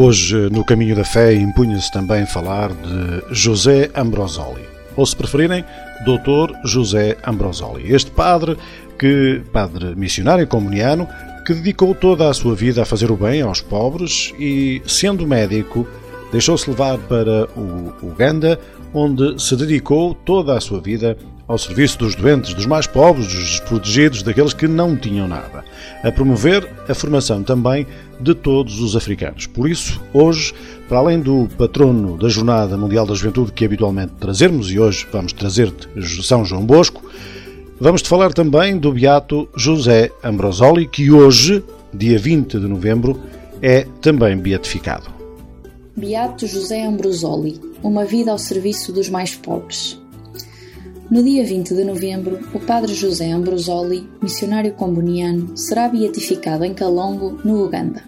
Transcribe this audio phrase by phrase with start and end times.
[0.00, 4.62] Hoje, no Caminho da Fé, impunha-se também falar de José Ambrosoli,
[4.94, 5.64] ou se preferirem,
[6.04, 6.54] Dr.
[6.64, 7.92] José Ambrosoli.
[7.92, 8.56] Este padre,
[8.96, 11.08] que padre missionário comuniano,
[11.44, 15.84] que dedicou toda a sua vida a fazer o bem aos pobres e, sendo médico,
[16.30, 18.56] deixou-se levar para o Uganda,
[18.94, 21.18] onde se dedicou toda a sua vida
[21.48, 25.64] ao serviço dos doentes, dos mais pobres, dos desprotegidos, daqueles que não tinham nada,
[26.04, 27.86] a promover a formação também
[28.20, 29.46] de todos os africanos.
[29.46, 30.52] Por isso, hoje,
[30.88, 35.32] para além do patrono da Jornada Mundial da Juventude que habitualmente trazermos, e hoje vamos
[35.32, 35.88] trazer-te
[36.22, 37.02] São João Bosco,
[37.80, 43.18] vamos-te falar também do beato José Ambrosoli, que hoje, dia 20 de novembro,
[43.62, 45.08] é também beatificado.
[45.96, 49.98] Beato José Ambrosoli, uma vida ao serviço dos mais pobres.
[51.10, 57.40] No dia 20 de novembro, o padre José Ambrosoli, missionário comboniano, será beatificado em Calongo,
[57.42, 58.04] no Uganda.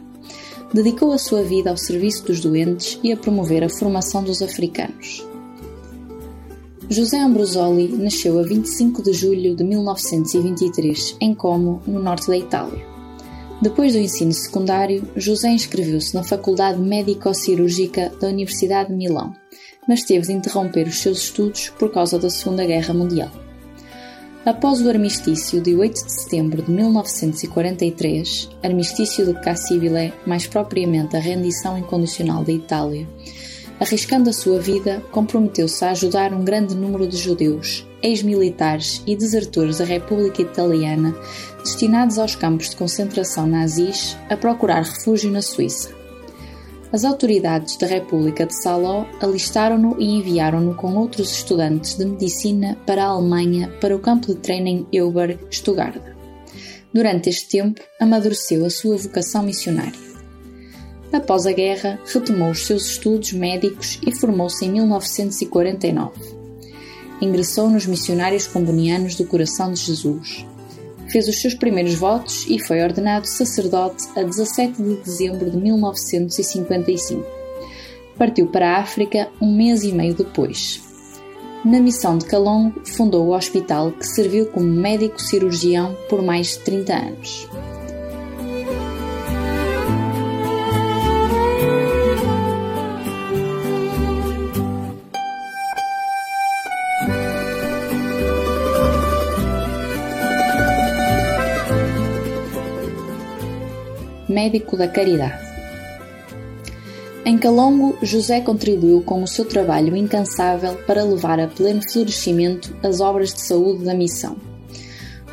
[0.74, 5.26] Dedicou a sua vida ao serviço dos doentes e a promover a formação dos africanos.
[6.90, 12.84] José Ambrosoli nasceu a 25 de julho de 1923 em Como, no norte da Itália.
[13.62, 19.32] Depois do ensino secundário, José inscreveu-se na Faculdade Médico-Cirúrgica da Universidade de Milão
[19.90, 23.28] mas teve de interromper os seus estudos por causa da Segunda Guerra Mundial.
[24.46, 31.18] Após o armistício de 8 de setembro de 1943, armistício de Cassibile, mais propriamente a
[31.18, 33.04] rendição incondicional da Itália,
[33.80, 39.78] arriscando a sua vida, comprometeu-se a ajudar um grande número de judeus, ex-militares e desertores
[39.78, 41.16] da República Italiana
[41.64, 45.99] destinados aos campos de concentração nazis a procurar refúgio na Suíça.
[46.92, 53.04] As autoridades da República de Saló alistaram-no e enviaram-no com outros estudantes de medicina para
[53.04, 54.86] a Alemanha para o campo de treino em
[55.52, 56.02] Stuttgart.
[56.92, 60.10] Durante este tempo, amadureceu a sua vocação missionária.
[61.12, 66.12] Após a guerra, retomou os seus estudos médicos e formou-se em 1949.
[67.20, 70.44] Ingressou nos Missionários Combonianos do Coração de Jesus,
[71.10, 77.24] fez os seus primeiros votos e foi ordenado sacerdote a 17 de dezembro de 1955.
[78.16, 80.82] Partiu para a África um mês e meio depois.
[81.64, 86.60] Na missão de Calongo, fundou o hospital que serviu como médico cirurgião por mais de
[86.60, 87.48] 30 anos.
[104.40, 105.50] Médico da caridade.
[107.26, 113.00] Em Calongo, José contribuiu com o seu trabalho incansável para levar a pleno florescimento as
[113.00, 114.36] obras de saúde da missão.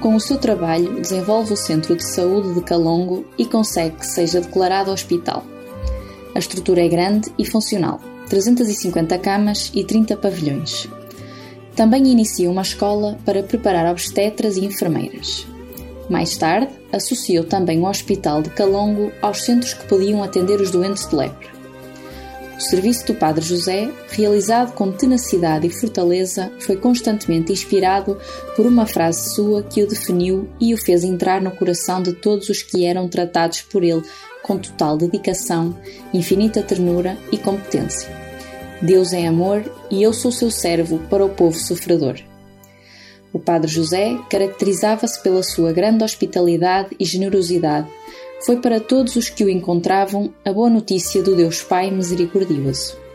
[0.02, 4.42] Com o seu trabalho, desenvolve o Centro de Saúde de Calongo e consegue que seja
[4.42, 5.44] declarado hospital.
[6.36, 10.90] A estrutura é grande e funcional, 350 camas e 30 pavilhões.
[11.78, 15.48] Também inicia uma escola para preparar obstetras e enfermeiras.
[16.10, 21.08] Mais tarde, associou também o Hospital de Calongo aos centros que podiam atender os doentes
[21.08, 21.58] de lepra.
[22.58, 28.18] O serviço do Padre José, realizado com tenacidade e fortaleza, foi constantemente inspirado
[28.56, 32.50] por uma frase sua que o definiu e o fez entrar no coração de todos
[32.50, 34.02] os que eram tratados por ele
[34.42, 35.78] com total dedicação,
[36.12, 38.10] infinita ternura e competência.
[38.82, 42.16] Deus é amor e eu sou seu servo para o povo sofredor.
[43.34, 47.88] O Padre José caracterizava-se pela sua grande hospitalidade e generosidade.
[48.46, 53.08] Foi para todos os que o encontravam a boa notícia do Deus Pai misericordioso.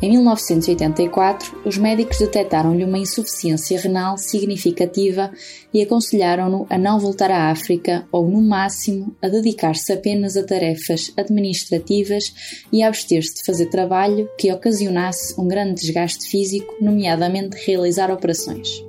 [0.00, 5.32] Em 1984, os médicos detectaram-lhe uma insuficiência renal significativa
[5.72, 11.12] e aconselharam-no a não voltar à África ou, no máximo, a dedicar-se apenas a tarefas
[11.16, 18.10] administrativas e a abster-se de fazer trabalho que ocasionasse um grande desgaste físico, nomeadamente realizar
[18.10, 18.85] operações.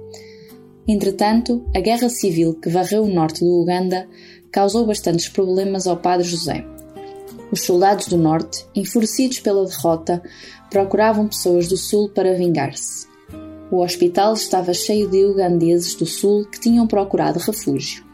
[0.88, 4.08] Entretanto, a guerra civil que varreu o norte do Uganda
[4.52, 6.66] causou bastantes problemas ao padre José.
[7.52, 10.22] Os soldados do norte, enfurecidos pela derrota,
[10.70, 13.08] procuravam pessoas do sul para vingar-se.
[13.70, 18.06] O hospital estava cheio de ugandeses do sul que tinham procurado refúgio.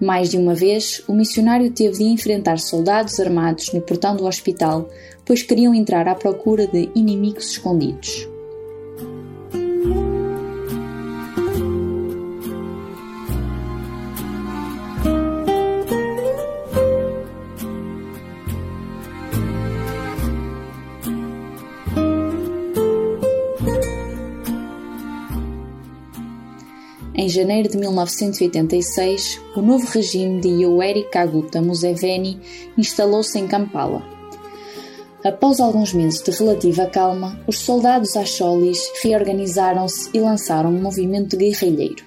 [0.00, 4.88] Mais de uma vez, o missionário teve de enfrentar soldados armados no portão do hospital,
[5.24, 8.28] pois queriam entrar à procura de inimigos escondidos.
[27.24, 32.38] Em janeiro de 1986, o novo regime de Yoweri Kaguta Museveni
[32.76, 34.02] instalou-se em Kampala.
[35.24, 42.04] Após alguns meses de relativa calma, os soldados acholis reorganizaram-se e lançaram um movimento guerrilheiro.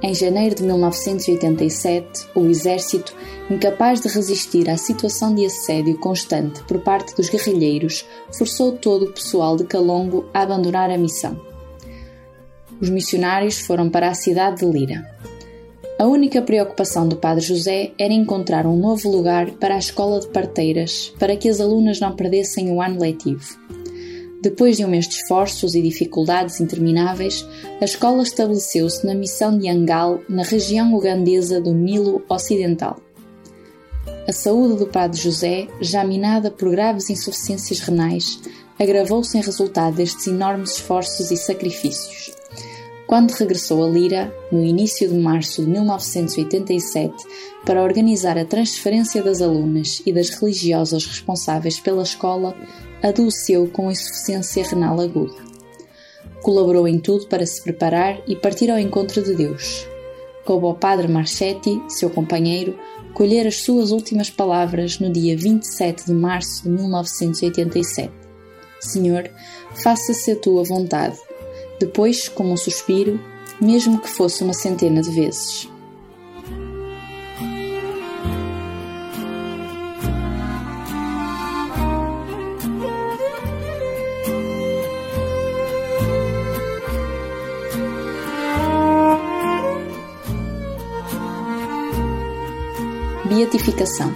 [0.00, 3.12] Em janeiro de 1987, o exército,
[3.50, 9.12] incapaz de resistir à situação de assédio constante por parte dos guerrilheiros, forçou todo o
[9.12, 11.53] pessoal de Calongo a abandonar a missão.
[12.84, 15.10] Os missionários foram para a cidade de Lira.
[15.98, 20.28] A única preocupação do Padre José era encontrar um novo lugar para a escola de
[20.28, 23.58] parteiras, para que as alunas não perdessem o ano letivo.
[24.42, 27.48] Depois de um mês de esforços e dificuldades intermináveis,
[27.80, 32.98] a escola estabeleceu-se na missão de Angal, na região ugandesa do Nilo Ocidental.
[34.28, 38.38] A saúde do padre José, já minada por graves insuficiências renais,
[38.78, 42.43] agravou-se em resultado destes enormes esforços e sacrifícios.
[43.06, 47.14] Quando regressou a Lira, no início de março de 1987,
[47.64, 52.56] para organizar a transferência das alunas e das religiosas responsáveis pela escola,
[53.02, 55.36] adoeceu com insuficiência renal aguda.
[56.42, 59.86] Colaborou em tudo para se preparar e partir ao encontro de Deus.
[60.44, 62.78] Coube ao padre Marchetti, seu companheiro,
[63.12, 68.12] colher as suas últimas palavras no dia 27 de março de 1987.
[68.80, 69.30] Senhor,
[69.74, 71.18] faça-se a tua vontade.
[71.78, 73.20] Depois, como um suspiro,
[73.60, 75.68] mesmo que fosse uma centena de vezes.
[93.28, 94.12] Beatificação.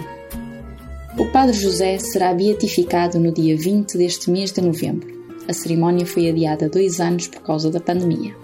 [1.17, 5.18] O Padre José será beatificado no dia 20 deste mês de novembro.
[5.49, 8.35] A cerimónia foi adiada dois anos por causa da pandemia,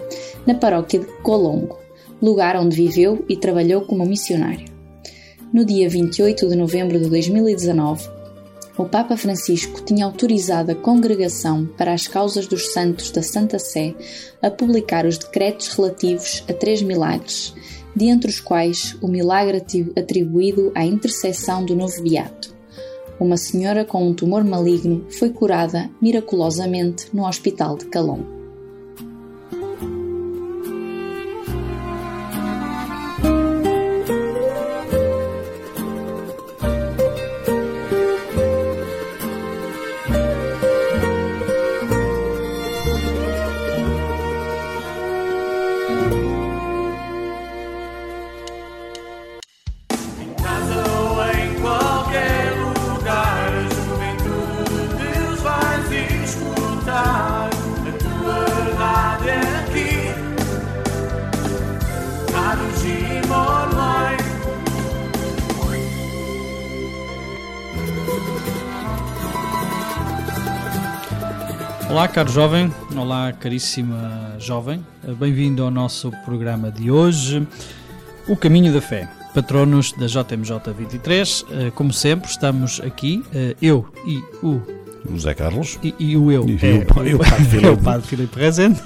[0.44, 1.78] na paróquia de Colongo,
[2.20, 4.66] lugar onde viveu e trabalhou como missionário.
[5.52, 8.08] No dia 28 de novembro de 2019,
[8.76, 13.94] o Papa Francisco tinha autorizado a Congregação para as Causas dos Santos da Santa Sé
[14.42, 17.54] a publicar os decretos relativos a três milagres
[17.94, 19.64] dentre os quais o milagre
[19.96, 22.55] atribuído à intercessão do novo beato.
[23.18, 28.35] Uma senhora com um tumor maligno foi curada miraculosamente no hospital de Calon.
[72.16, 74.82] Caro jovem, olá, caríssima jovem,
[75.18, 77.46] bem-vindo ao nosso programa de hoje,
[78.26, 81.44] O Caminho da Fé, patronos da JMJ 23.
[81.50, 84.62] Eh, como sempre, estamos aqui, eh, eu e o
[85.10, 85.78] José Carlos.
[85.82, 88.80] E, e o eu, e é, o, eu, Padre Filipe, o Padre Filipe Rezende.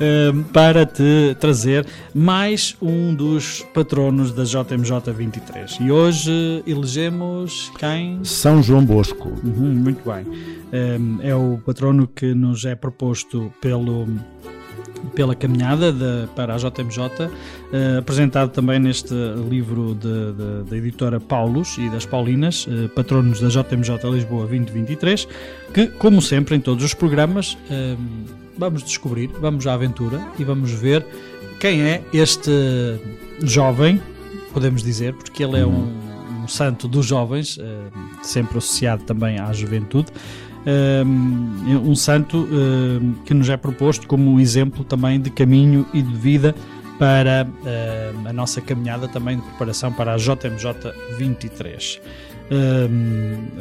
[0.00, 5.78] Ehm, para te trazer mais um dos patronos da JMJ 23.
[5.80, 8.20] E hoje elegemos quem?
[8.24, 9.28] São João Bosco.
[9.44, 10.26] Uhum, muito bem.
[10.72, 14.06] Ehm, é o patrono que nos é proposto pelo
[15.16, 17.28] pela caminhada de, para a JMJ,
[17.72, 19.12] eh, apresentado também neste
[19.50, 19.96] livro
[20.64, 25.26] da editora Paulus e das Paulinas, uh, patronos da JMJ Lisboa 2023,
[25.74, 30.70] que, como sempre, em todos os programas, uh, vamos descobrir, vamos à aventura e vamos
[30.70, 31.04] ver
[31.60, 32.50] quem é este
[33.42, 34.00] jovem,
[34.52, 35.92] podemos dizer, porque ele é um,
[36.42, 37.62] um santo dos jovens, uh,
[38.22, 40.10] sempre associado também à juventude.
[40.64, 46.00] Uh, um santo uh, que nos é proposto como um exemplo também de caminho e
[46.00, 46.54] de vida
[46.98, 47.48] para
[48.28, 52.00] a nossa caminhada também de preparação para a JMJ 23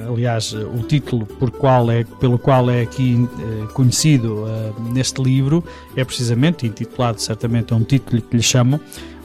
[0.08, 4.46] aliás, o título por qual é, pelo qual é aqui uh, conhecido
[4.94, 5.64] neste livro
[5.96, 8.80] é precisamente, intitulado certamente é um título que lhe chamam,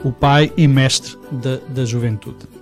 [0.04, 2.55] O Pai e Mestre da, da Juventude.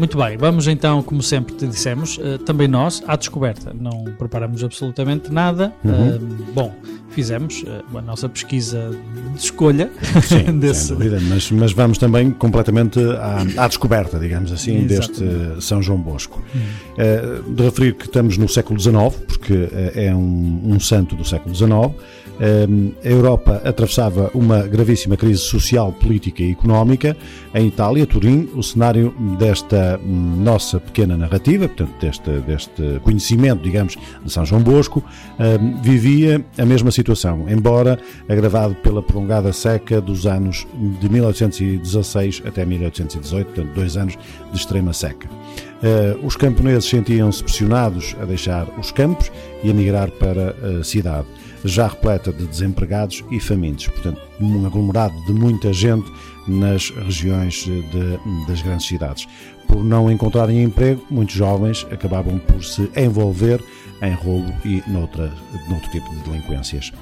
[0.00, 3.70] Muito bem, vamos então, como sempre te dissemos, uh, também nós à descoberta.
[3.78, 5.74] Não preparamos absolutamente nada.
[5.84, 6.16] Uhum.
[6.16, 6.18] Uh,
[6.54, 6.74] bom,
[7.10, 8.96] fizemos uh, a nossa pesquisa
[9.34, 9.90] de escolha.
[10.22, 10.94] Sim, desse...
[10.94, 15.22] dúvida, mas, mas vamos também completamente à, à descoberta, digamos assim, Exatamente.
[15.22, 16.42] deste São João Bosco.
[16.54, 17.54] Uhum.
[17.54, 21.94] de referir que estamos no século XIX, porque é um, um santo do século XIX,
[22.40, 27.14] A Europa atravessava uma gravíssima crise social, política e económica.
[27.54, 34.32] Em Itália, Turim, o cenário desta nossa pequena narrativa, portanto, deste, deste conhecimento, digamos, de
[34.32, 35.04] São João Bosco,
[35.82, 40.66] vivia a mesma situação, embora agravado pela prolongada seca dos anos
[40.98, 44.18] de 1816 até 1818, portanto, dois anos
[44.50, 45.28] de extrema seca.
[46.22, 49.30] Os camponeses sentiam-se pressionados a deixar os campos
[49.62, 51.26] e a migrar para a cidade
[51.64, 56.10] já repleta de desempregados e famintos, portanto, um aglomerado de muita gente
[56.46, 59.26] nas regiões de, das grandes cidades.
[59.66, 63.62] Por não encontrarem emprego, muitos jovens acabavam por se envolver
[64.02, 65.30] em roubo e noutra,
[65.68, 66.92] noutro tipo de delinquências.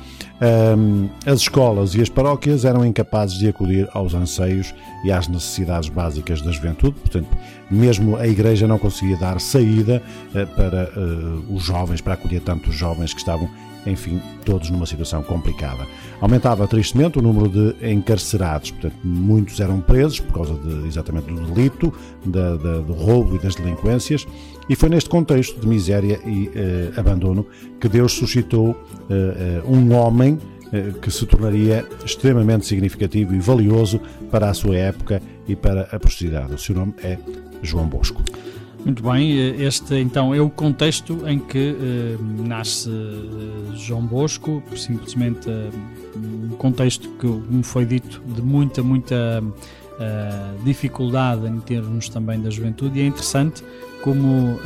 [0.40, 4.72] Um, as escolas e as paróquias eram incapazes de acudir aos anseios
[5.04, 7.28] e às necessidades básicas da juventude, portanto,
[7.70, 12.74] mesmo a Igreja não conseguia dar saída uh, para uh, os jovens, para acolher tantos
[12.74, 13.48] jovens que estavam
[13.88, 15.86] enfim, todos numa situação complicada.
[16.20, 21.46] Aumentava tristemente o número de encarcerados, portanto, muitos eram presos por causa de, exatamente do
[21.52, 21.92] delito,
[22.24, 24.26] da, da, do roubo e das delinquências,
[24.68, 27.46] e foi neste contexto de miséria e eh, abandono
[27.80, 28.76] que Deus suscitou
[29.08, 30.38] eh, eh um homem
[30.70, 33.98] eh, que se tornaria extremamente significativo e valioso
[34.30, 36.52] para a sua época e para a posteridade.
[36.52, 37.18] O seu nome é
[37.62, 38.22] João Bosco.
[38.88, 45.46] Muito bem, este então é o contexto em que uh, nasce uh, João Bosco, simplesmente
[45.46, 45.70] uh,
[46.16, 49.44] um contexto que, como foi dito, de muita, muita
[50.64, 53.62] dificuldade em termos também da juventude, e é interessante
[54.00, 54.58] como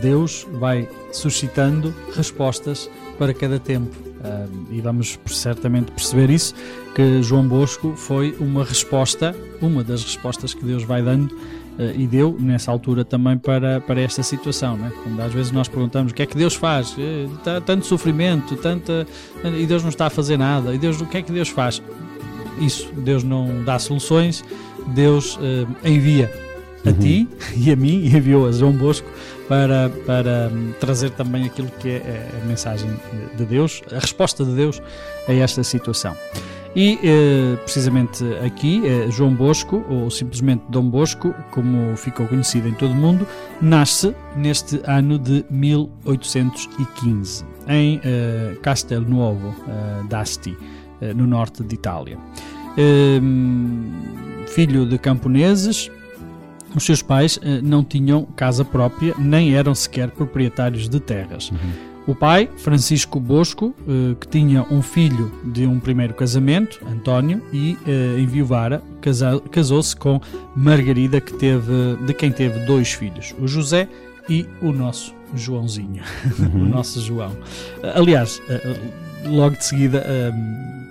[0.00, 3.96] Deus vai suscitando respostas para cada tempo.
[4.70, 6.54] e vamos certamente perceber isso,
[6.94, 12.06] que João Bosco foi uma resposta, uma das respostas que Deus vai dando Uh, e
[12.06, 14.90] deu nessa altura também para, para esta situação, né?
[15.02, 19.06] quando às vezes nós perguntamos o que é que Deus faz, uh, tanto sofrimento, tanta,
[19.44, 21.82] e Deus não está a fazer nada, e Deus, o que é que Deus faz?
[22.58, 24.42] Isso, Deus não dá soluções,
[24.88, 26.32] Deus uh, envia
[26.84, 26.98] a uhum.
[26.98, 29.08] ti e a mim, e enviou a João Bosco
[29.48, 32.88] para, para um, trazer também aquilo que é, é a mensagem
[33.36, 34.80] de Deus, a resposta de Deus
[35.28, 36.16] a esta situação.
[36.76, 42.74] E eh, precisamente aqui, eh, João Bosco, ou simplesmente Dom Bosco, como ficou conhecido em
[42.74, 43.26] todo o mundo,
[43.62, 49.56] nasce neste ano de 1815, em eh, Castelnuovo
[50.06, 50.54] d'Asti,
[51.14, 52.18] no norte de Itália.
[52.76, 53.90] Ehm,
[54.48, 55.90] filho de camponeses,
[56.74, 61.50] os seus pais não tinham casa própria, nem eram sequer proprietários de terras.
[61.50, 61.95] Uhum.
[62.06, 67.76] O pai, Francisco Bosco, eh, que tinha um filho de um primeiro casamento, António, e
[67.84, 68.80] eh, enviuvara,
[69.50, 70.20] casou-se com
[70.54, 73.88] Margarida, que teve, de quem teve dois filhos, o José
[74.28, 76.02] e o nosso Joãozinho,
[76.38, 76.62] uhum.
[76.62, 77.32] o nosso João.
[77.82, 78.76] Aliás, eh,
[79.24, 80.06] logo de seguida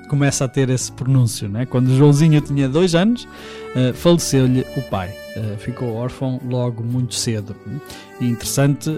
[0.09, 1.65] começa a ter esse pronúncio, né?
[1.65, 3.25] quando o Joãozinho tinha dois anos,
[3.95, 5.15] faleceu-lhe o pai.
[5.57, 7.55] ficou órfão logo muito cedo.
[8.21, 8.91] E interessante,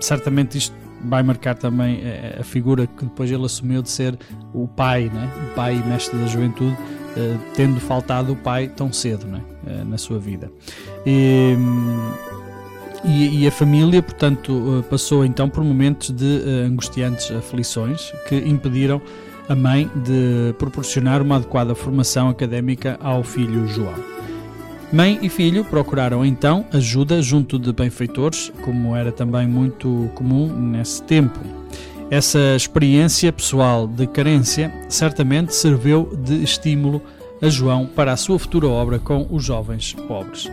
[0.00, 2.02] certamente isto vai marcar também
[2.38, 4.18] a, figura que depois ele assumiu de ser
[4.52, 5.30] o pai, né?
[5.50, 9.40] o pai e mestre da juventude, uh, tendo faltado o pai tão cedo né?
[9.86, 10.50] Na sua vida.
[11.04, 11.54] E,
[13.04, 19.00] e, e, a família, portanto, passou então por momentos de angustiantes aflições que impediram
[19.50, 23.94] a mãe de proporcionar uma adequada formação académica ao filho João.
[24.92, 31.00] Mãe e filho procuraram então ajuda junto de benfeitores, como era também muito comum nesse
[31.04, 31.38] tempo.
[32.10, 37.00] Essa experiência pessoal de carência certamente serviu de estímulo
[37.40, 40.50] a João para a sua futura obra com os jovens pobres.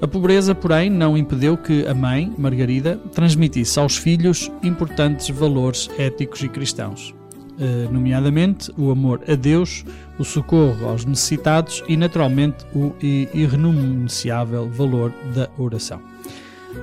[0.00, 6.42] A pobreza, porém, não impediu que a mãe, Margarida, transmitisse aos filhos importantes valores éticos
[6.44, 7.12] e cristãos.
[7.62, 9.84] Eh, nomeadamente o amor a Deus,
[10.18, 16.00] o socorro aos necessitados e, naturalmente, o irrenunciável valor da oração.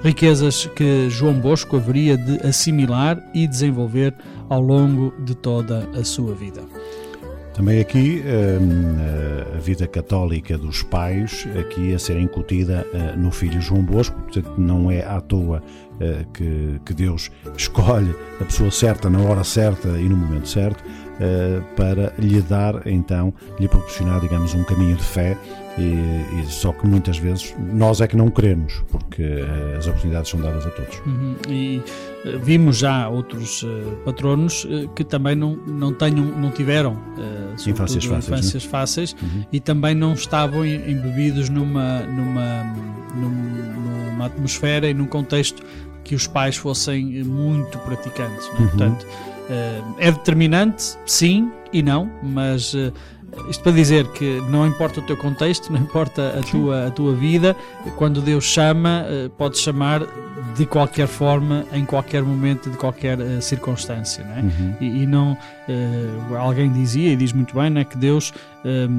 [0.01, 4.15] Riquezas que João Bosco haveria de assimilar e desenvolver
[4.47, 6.61] ao longo de toda a sua vida.
[7.53, 8.95] Também aqui hum,
[9.53, 14.53] a vida católica dos pais aqui a ser incutida eh, no filho João Bosco, portanto
[14.57, 15.88] não é à toa eh,
[16.33, 20.83] que, que Deus escolhe a pessoa certa na hora certa e no momento certo
[21.21, 25.37] eh, para lhe dar então, lhe proporcionar digamos um caminho de fé
[25.77, 30.29] e, e, só que muitas vezes nós é que não queremos, porque uh, as oportunidades
[30.29, 30.97] são dadas a todos.
[31.05, 31.35] Uhum.
[31.49, 31.81] E
[32.41, 33.67] vimos já outros uh,
[34.03, 36.97] patronos que também não, não, tenham, não tiveram
[37.65, 38.37] infâncias fáceis, né?
[38.37, 38.69] infâncias né?
[38.69, 39.45] fáceis uhum.
[39.51, 42.63] e também não estavam embebidos numa, numa,
[43.15, 45.63] numa atmosfera e num contexto
[46.09, 48.47] que os pais fossem muito praticantes.
[48.47, 48.55] Né?
[48.57, 48.67] Uhum.
[48.69, 49.07] Portanto,
[49.99, 52.73] é determinante, sim e não, mas
[53.47, 57.13] isto para dizer que não importa o teu contexto, não importa a tua, a tua
[57.13, 57.55] vida,
[57.95, 59.05] quando Deus chama,
[59.37, 60.01] pode chamar
[60.55, 64.23] de qualquer forma, em qualquer momento, de qualquer uh, circunstância.
[64.23, 64.41] Não é?
[64.41, 64.75] Uhum.
[64.79, 65.33] e, e, não.
[65.67, 67.85] Uh, alguém dizia, e diz muito bem, não é?
[67.85, 68.89] que Deus um, ehm,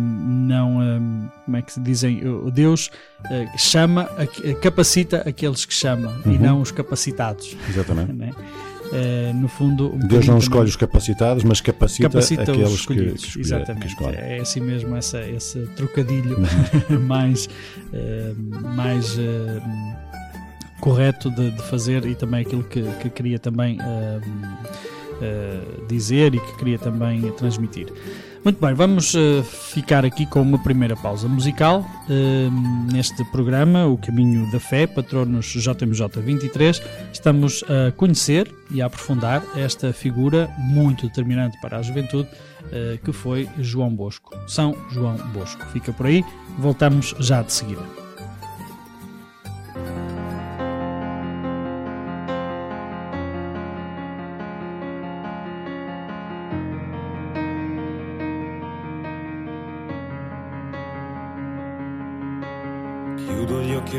[0.49, 0.76] não.
[0.76, 2.23] Um, ehm, como é que se dizem?
[2.52, 2.90] Deus
[3.25, 4.09] uh, chama,
[4.62, 6.33] capacita aqueles que chamam uhum.
[6.33, 7.57] e não os capacitados.
[7.69, 8.37] Exatamente.
[8.90, 13.25] Uh, no fundo um Deus não escolhe os capacitados mas capacita, capacita aqueles os escolhidos
[13.25, 16.99] que, que exatamente que é assim mesmo essa, esse trocadilho uhum.
[17.07, 19.62] mais uh, mais uh,
[20.80, 26.40] correto de, de, fazer e também aquilo que, que queria também uh, uh, dizer e
[26.40, 27.92] que queria também transmitir.
[28.42, 31.84] Muito bem, vamos uh, ficar aqui com uma primeira pausa musical
[32.90, 36.82] neste programa, O Caminho da Fé, Patronos JMJ 23.
[37.12, 42.28] Estamos a conhecer e a aprofundar esta figura muito determinante para a juventude
[43.04, 45.64] que foi João Bosco, São João Bosco.
[45.66, 46.25] Fica por aí,
[46.58, 48.10] voltamos já de seguida.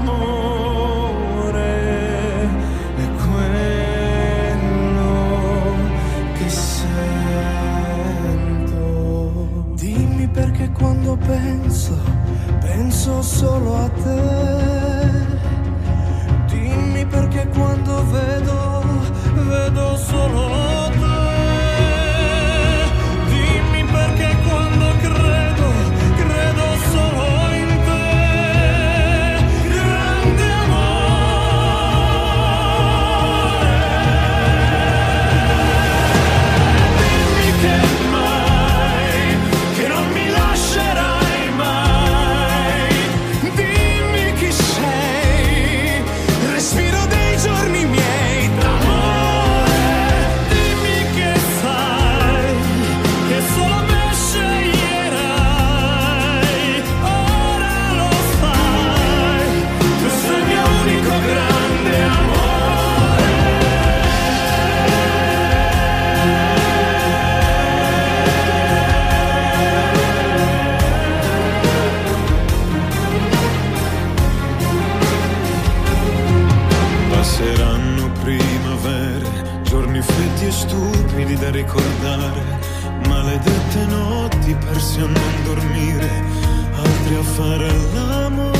[0.00, 1.68] amore
[2.96, 4.64] è quello
[6.34, 6.94] che sento.
[9.74, 11.98] Dimmi perché quando penso,
[12.60, 14.20] penso solo a te.
[16.46, 18.82] Dimmi perché quando vedo,
[19.34, 20.69] vedo solo a.
[84.54, 86.22] persi a non dormire,
[86.74, 88.59] altri a fare l'amore.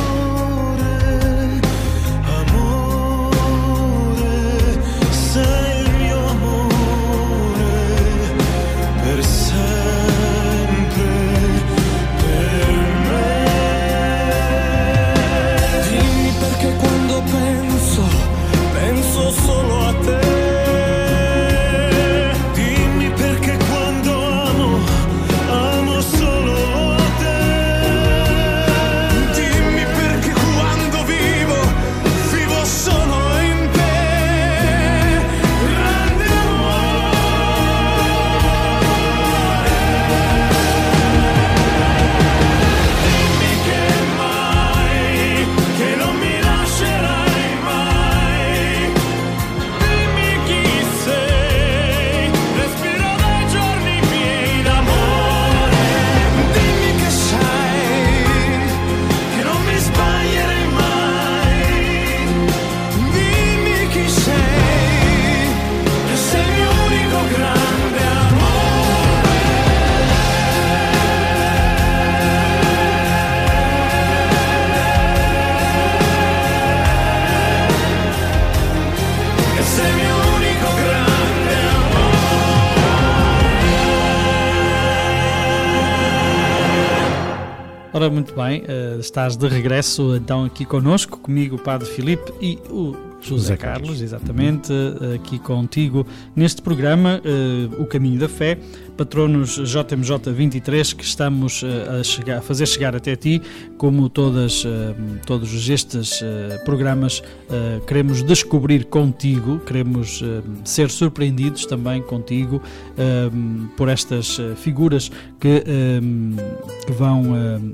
[88.10, 92.58] Ora, muito bem, uh, estás de regresso então aqui conosco, comigo, o Padre Filipe e
[92.68, 95.14] o José, José Carlos, Carlos, exatamente, uhum.
[95.14, 98.58] aqui contigo neste programa, uh, O Caminho da Fé,
[99.00, 101.66] patronos JMJ 23, que estamos uh,
[102.00, 103.40] a, chegar, a, fazer chegar até ti,
[103.78, 104.68] como todas, uh,
[105.24, 106.22] todos estes
[106.66, 107.22] programas,
[107.86, 110.22] queremos descobrir contigo, queremos
[110.64, 112.60] ser surpreendidos também contigo
[113.76, 115.64] por estas figuras que,
[116.86, 117.22] que vão,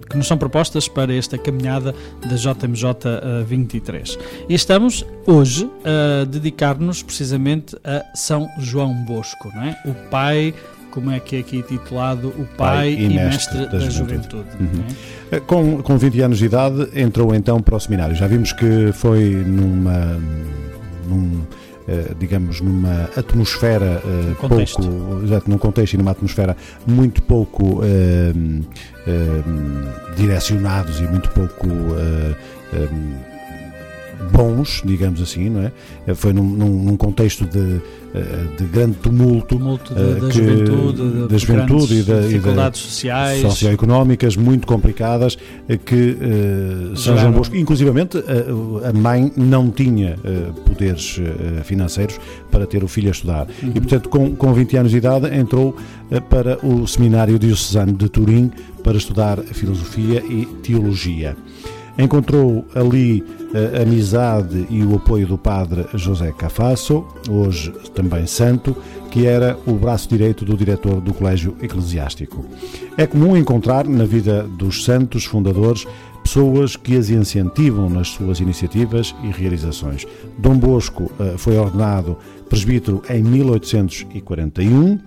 [0.08, 2.84] que nos são propostas para esta caminhada da JMJ
[3.46, 4.18] 23.
[4.48, 9.82] E estamos hoje a dedicar-nos precisamente a São João Bosco, não é?
[9.86, 10.54] O pai
[10.96, 14.46] como é que é aqui titulado o pai, pai e, mestre, mestre da, da, juventude.
[14.50, 14.84] juventude uhum.
[15.30, 15.40] é?
[15.40, 18.16] com, com 20 anos de idade entrou então para o seminário.
[18.16, 20.18] Já vimos que foi numa
[21.06, 21.42] num,
[21.86, 24.80] eh, digamos numa atmosfera uh, contexto.
[24.80, 26.56] pouco exato, num contexto e numa atmosfera
[26.86, 28.66] muito pouco uh,
[30.16, 31.68] direcionados e muito pouco
[34.32, 36.14] bons, digamos assim, não é?
[36.14, 37.80] Foi num, num contexto de,
[38.16, 43.42] eh, de grande tumulto, tumulto de, da, que, juventude, da juventude e da dificuldades sociais,
[43.42, 45.36] socioeconómicas muito complicadas
[45.68, 46.16] eh, que
[46.92, 51.20] uh, São João Bosco, inclusivamente uh, a mãe não tinha uh, poderes
[51.64, 52.18] financeiros
[52.50, 53.72] para ter o filho a estudar uhum.
[53.74, 55.76] e portanto com, com 20 anos de idade entrou
[56.30, 58.50] para o seminário diocesano de Turim
[58.82, 61.36] para estudar filosofia e teologia.
[61.98, 68.76] Encontrou ali a amizade e o apoio do padre José Cafasso, hoje também santo,
[69.10, 72.44] que era o braço direito do diretor do Colégio Eclesiástico.
[72.98, 75.86] É comum encontrar na vida dos santos fundadores
[76.22, 80.04] pessoas que as incentivam nas suas iniciativas e realizações.
[80.36, 84.98] Dom Bosco eh, foi ordenado presbítero em 1841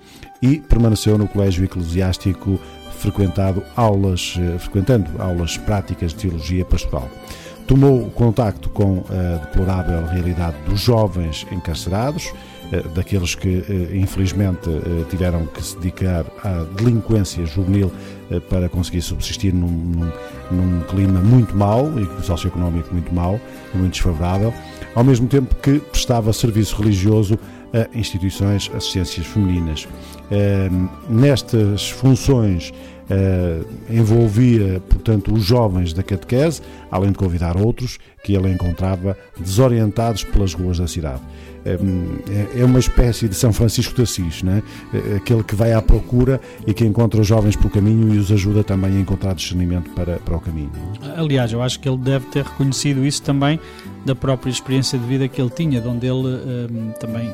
[0.41, 2.57] e permaneceu no Colégio Eclesiástico
[2.99, 7.09] frequentado aulas, eh, frequentando aulas práticas de teologia pastoral.
[7.65, 12.33] Tomou contacto com a deplorável realidade dos jovens encarcerados,
[12.71, 14.69] eh, daqueles que eh, infelizmente
[15.09, 17.91] tiveram que se dedicar à delinquência juvenil
[18.47, 20.11] para conseguir subsistir num, num,
[20.51, 23.39] num clima muito mau e socioeconómico muito mau
[23.73, 24.53] e muito desfavorável,
[24.95, 27.37] ao mesmo tempo que prestava serviço religioso
[27.73, 29.87] a instituições assistências femininas.
[31.09, 32.71] Nestas funções
[33.09, 40.23] Uh, envolvia, portanto, os jovens da catequese, além de convidar outros que ele encontrava desorientados
[40.23, 41.19] pelas ruas da cidade.
[41.65, 44.63] É, é uma espécie de São Francisco de Assis, né?
[45.15, 48.63] aquele que vai à procura e que encontra os jovens pelo caminho e os ajuda
[48.63, 50.71] também a encontrar discernimento para, para o caminho.
[51.15, 53.59] Aliás, eu acho que ele deve ter reconhecido isso também
[54.05, 57.31] da própria experiência de vida que ele tinha, de onde ele um, também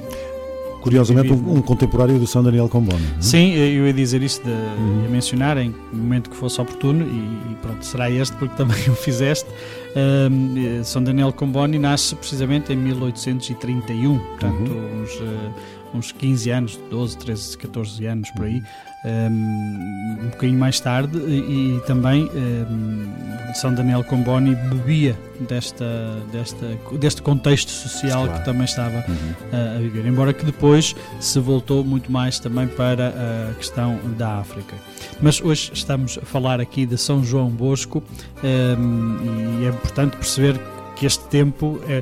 [0.86, 3.02] Curiosamente, um, um, contemporâneo do São Daniel Comboni.
[3.02, 3.18] Não?
[3.18, 3.22] É?
[3.22, 5.02] Sim, eu ia dizer isso, de, uhum.
[5.02, 8.94] ia mencionar em momento que fosse oportuno, e, e, pronto, será este porque também o
[8.94, 9.50] fizeste.
[9.96, 15.02] Um, São Daniel Comboni nasce precisamente em 1831, portanto, uhum.
[15.02, 18.62] uns, uh, uns 15 anos, 12, 13, 14 anos por aí.
[19.06, 23.06] Um bocadinho mais tarde e, e também um,
[23.54, 25.86] São Daniel Comboni bebia desta,
[26.32, 28.40] desta, deste contexto social claro.
[28.40, 29.76] que também estava uhum.
[29.76, 33.10] a viver, embora que depois se voltou muito mais também para
[33.52, 34.76] a questão da África.
[35.22, 38.04] Mas hoje estamos a falar aqui de São João Bosco
[38.44, 40.60] um, e é importante perceber
[40.96, 42.02] que este tempo é,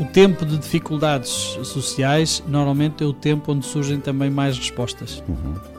[0.00, 1.28] o tempo de dificuldades
[1.64, 5.22] sociais normalmente é o tempo onde surgem também mais respostas.
[5.28, 5.73] Uhum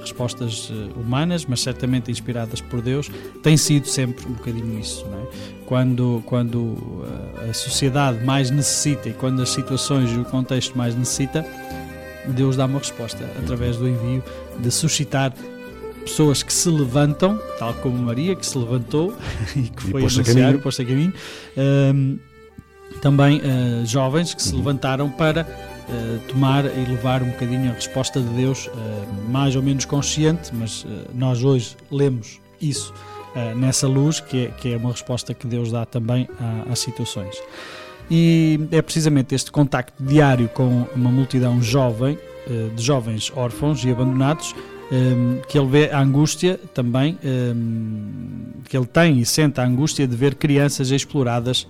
[0.00, 3.10] respostas eh, humanas, mas certamente inspiradas por Deus,
[3.42, 5.06] tem sido sempre um bocadinho isso.
[5.06, 5.26] Não é?
[5.66, 7.04] Quando, quando
[7.42, 11.44] eh, a sociedade mais necessita e quando as situações e o contexto mais necessita,
[12.26, 14.22] Deus dá uma resposta através do envio
[14.58, 15.32] de suscitar
[16.04, 19.14] pessoas que se levantam, tal como Maria, que se levantou
[19.56, 21.12] e que foi anunciar, posto a caminho.
[21.56, 22.18] Um,
[23.00, 24.58] também uh, jovens que se uhum.
[24.58, 25.46] levantaram para
[25.88, 28.72] uh, tomar e levar um bocadinho a resposta de Deus, uh,
[29.30, 32.92] mais ou menos consciente, mas uh, nós hoje lemos isso
[33.56, 36.28] nessa luz, que é, que é uma resposta que Deus dá também
[36.70, 37.36] às situações.
[38.08, 42.16] E é precisamente este contacto diário com uma multidão jovem,
[42.76, 44.54] de jovens órfãos e abandonados,
[45.48, 47.18] que ele vê a angústia também,
[48.66, 51.66] que ele tem e sente a angústia de ver crianças exploradas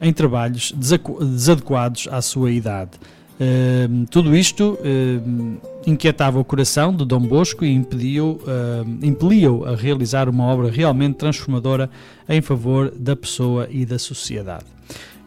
[0.00, 2.92] em trabalhos desadequados à sua idade.
[4.10, 10.44] Tudo isto uh, inquietava o coração de Dom Bosco e impediu, uh, a realizar uma
[10.44, 11.90] obra realmente transformadora
[12.28, 14.64] em favor da pessoa e da sociedade.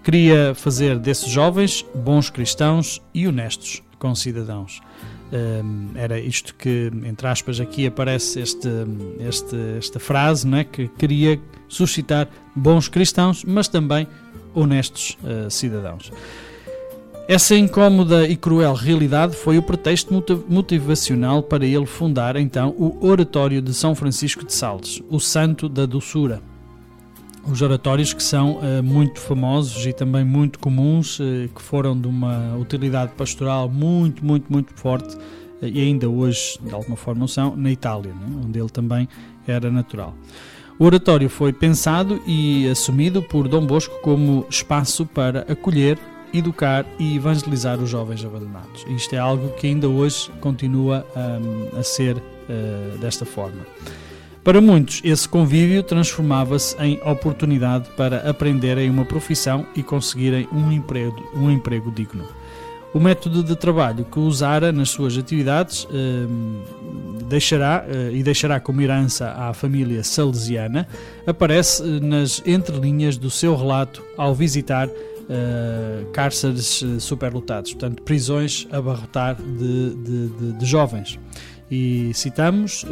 [0.03, 4.81] Queria fazer desses jovens bons cristãos e honestos concidadãos.
[5.93, 8.69] era isto que, entre aspas, aqui aparece este,
[9.19, 10.63] este, esta frase, não é?
[10.63, 14.07] que queria suscitar bons cristãos, mas também
[14.55, 15.17] honestos
[15.49, 16.11] cidadãos.
[17.29, 20.11] Essa incómoda e cruel realidade foi o pretexto
[20.49, 25.85] motivacional para ele fundar então o Oratório de São Francisco de Sales, o Santo da
[25.85, 26.41] Doçura.
[27.47, 32.07] Os oratórios que são uh, muito famosos e também muito comuns, uh, que foram de
[32.07, 35.19] uma utilidade pastoral muito, muito, muito forte uh,
[35.61, 39.07] e ainda hoje, de alguma forma, são, na Itália, né, onde ele também
[39.45, 40.15] era natural.
[40.79, 45.99] O oratório foi pensado e assumido por Dom Bosco como espaço para acolher,
[46.33, 48.85] educar e evangelizar os jovens abandonados.
[48.87, 53.65] Isto é algo que ainda hoje continua um, a ser uh, desta forma.
[54.43, 61.21] Para muitos, esse convívio transformava-se em oportunidade para aprenderem uma profissão e conseguirem um emprego,
[61.35, 62.25] um emprego digno.
[62.91, 66.63] O método de trabalho que usara nas suas atividades um,
[67.25, 70.87] deixará uh, e deixará como herança à família salesiana
[71.27, 74.89] aparece eh, nas entrelinhas do seu relato ao visitar
[75.29, 81.19] uh, cárceres uh, superlotados, portanto, prisões a abarrotar de, de, de, de jovens.
[81.69, 82.87] E citamos, uh,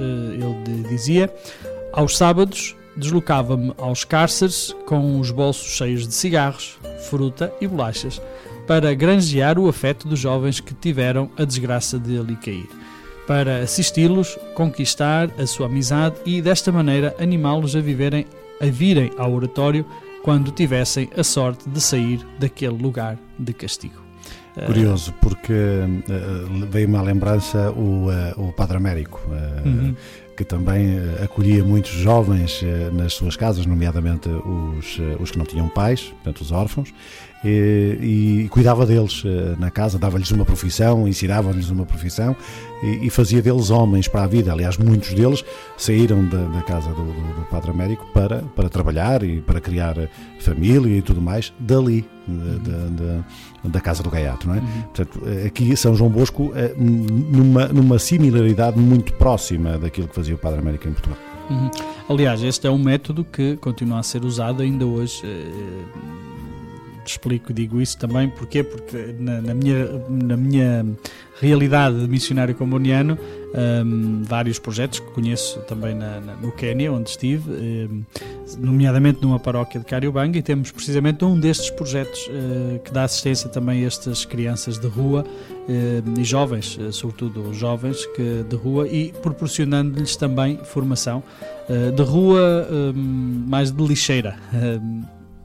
[0.67, 1.34] ele dizia:
[1.91, 8.21] aos sábados deslocava-me aos cárceres com os bolsos cheios de cigarros, fruta e bolachas,
[8.65, 12.67] para granjear o afeto dos jovens que tiveram a desgraça de ali cair
[13.28, 18.26] para assisti-los, conquistar a sua amizade e desta maneira animá-los a viverem
[18.60, 19.86] a virem ao oratório
[20.28, 24.02] quando tivessem a sorte de sair daquele lugar de castigo.
[24.66, 29.96] Curioso, porque uh, veio-me à lembrança o, uh, o Padre Américo, uh, uhum.
[30.36, 32.62] que também acolhia muitos jovens
[32.92, 36.94] nas suas casas, nomeadamente os, os que não tinham pais, portanto os órfãos,
[37.43, 42.36] e, e cuidava deles eh, na casa, dava-lhes uma profissão, ensinava-lhes uma profissão
[42.82, 44.52] e, e, fazia deles homens para a vida.
[44.52, 45.45] Aliás, muitos deles
[45.78, 49.95] saíram da, da casa do, do, do, Padre Américo para, para trabalhar e para criar
[50.39, 53.21] família e tudo mais dali, uhum.
[53.63, 54.47] da casa do Gaiato.
[54.47, 54.60] Não é?
[54.60, 54.82] Uhum.
[54.93, 60.38] Portanto, aqui São João Bosco, eh, numa, numa similaridade muito próxima daquilo que fazia o
[60.38, 61.17] Padre Américo em Portugal.
[61.50, 61.69] Uhum.
[62.10, 65.21] Aliás, este é um método que continua a ser usado ainda hoje.
[65.23, 66.37] Eh,
[67.12, 68.63] explico, digo isso também, porquê?
[68.63, 70.86] Porque na, na minha, na minha
[71.39, 73.17] realidade de missionário comuniano,
[73.86, 78.04] um, vários projetos que conheço também na, na, no Quênia, onde estive, um,
[78.60, 83.50] nomeadamente numa paróquia de Cariobanga, e temos precisamente um destes projetos uh, que dá assistência
[83.50, 88.88] também a estas crianças de rua uh, e jovens, uh, sobretudo jovens que, de rua,
[88.88, 91.24] e proporcionando-lhes também formação
[91.96, 94.38] de rua um, mais de lixeira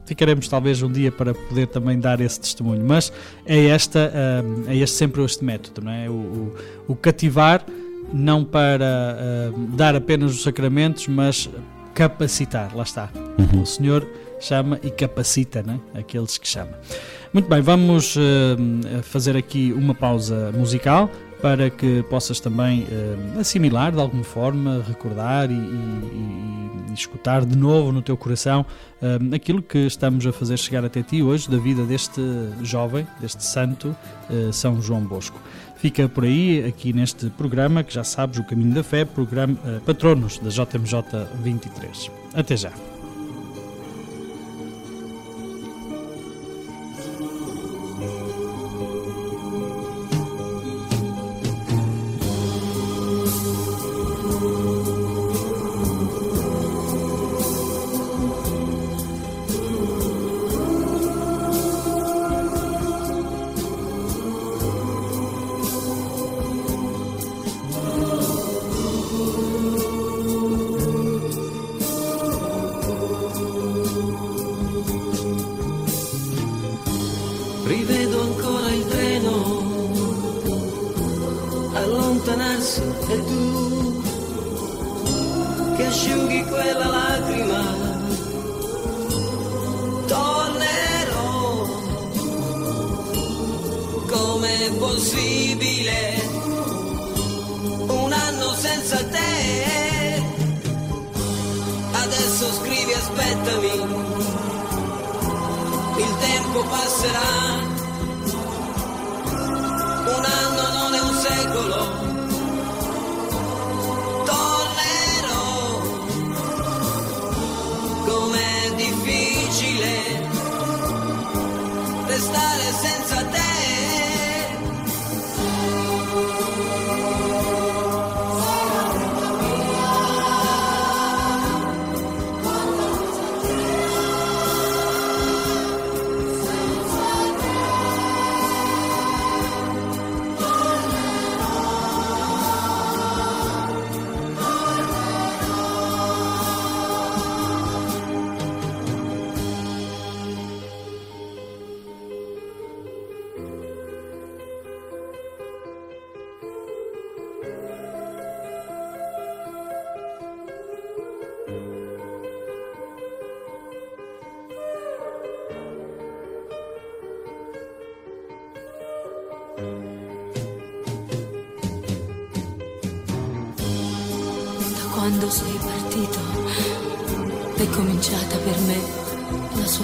[0.05, 3.11] ficaremos talvez um dia para poder também dar esse testemunho, mas
[3.45, 4.11] é, esta,
[4.43, 6.09] hum, é este sempre este método, não é?
[6.09, 6.55] O, o,
[6.89, 7.65] o cativar
[8.13, 9.17] não para
[9.51, 11.49] uh, dar apenas os sacramentos, mas
[11.93, 13.09] capacitar, lá está.
[13.37, 13.61] Uhum.
[13.61, 14.07] O Senhor
[14.39, 15.79] chama e capacita né?
[15.93, 16.77] aqueles que chama.
[17.33, 21.09] Muito bem, vamos uh, fazer aqui uma pausa musical
[21.43, 27.57] para que possas também uh, assimilar de alguma forma, recordar e, e, e, escutar de
[27.57, 28.65] novo no teu coração
[29.01, 32.21] uh, aquilo que estamos a fazer chegar até ti hoje da vida deste
[32.61, 33.93] jovem, deste santo
[34.29, 35.37] uh, São João Bosco.
[35.75, 40.39] Fica por aí, aqui neste programa, que já sabes, o Caminho da Fé, programa Patronos
[40.39, 42.09] da JMJ 23.
[42.33, 42.92] Até já.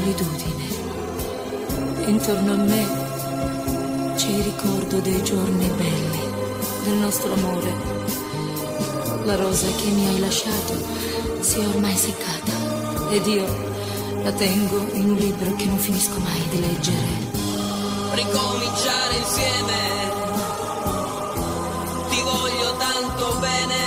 [0.09, 0.65] Solitudine.
[2.05, 2.87] Intorno a me
[4.15, 6.19] c'è il ricordo dei giorni belli,
[6.83, 7.97] del nostro amore.
[9.25, 10.73] La rosa che mi hai lasciato
[11.41, 13.45] si è ormai seccata ed io
[14.23, 17.27] la tengo in un libro che non finisco mai di leggere.
[18.13, 19.77] Ricominciare insieme,
[22.09, 23.77] ti voglio tanto bene,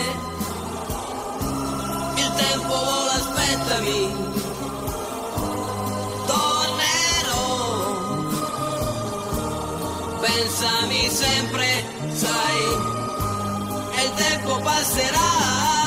[2.14, 4.31] il tempo vola, aspettami.
[10.62, 12.62] Pensami sempre, sai,
[13.96, 15.81] e il tempo passerà.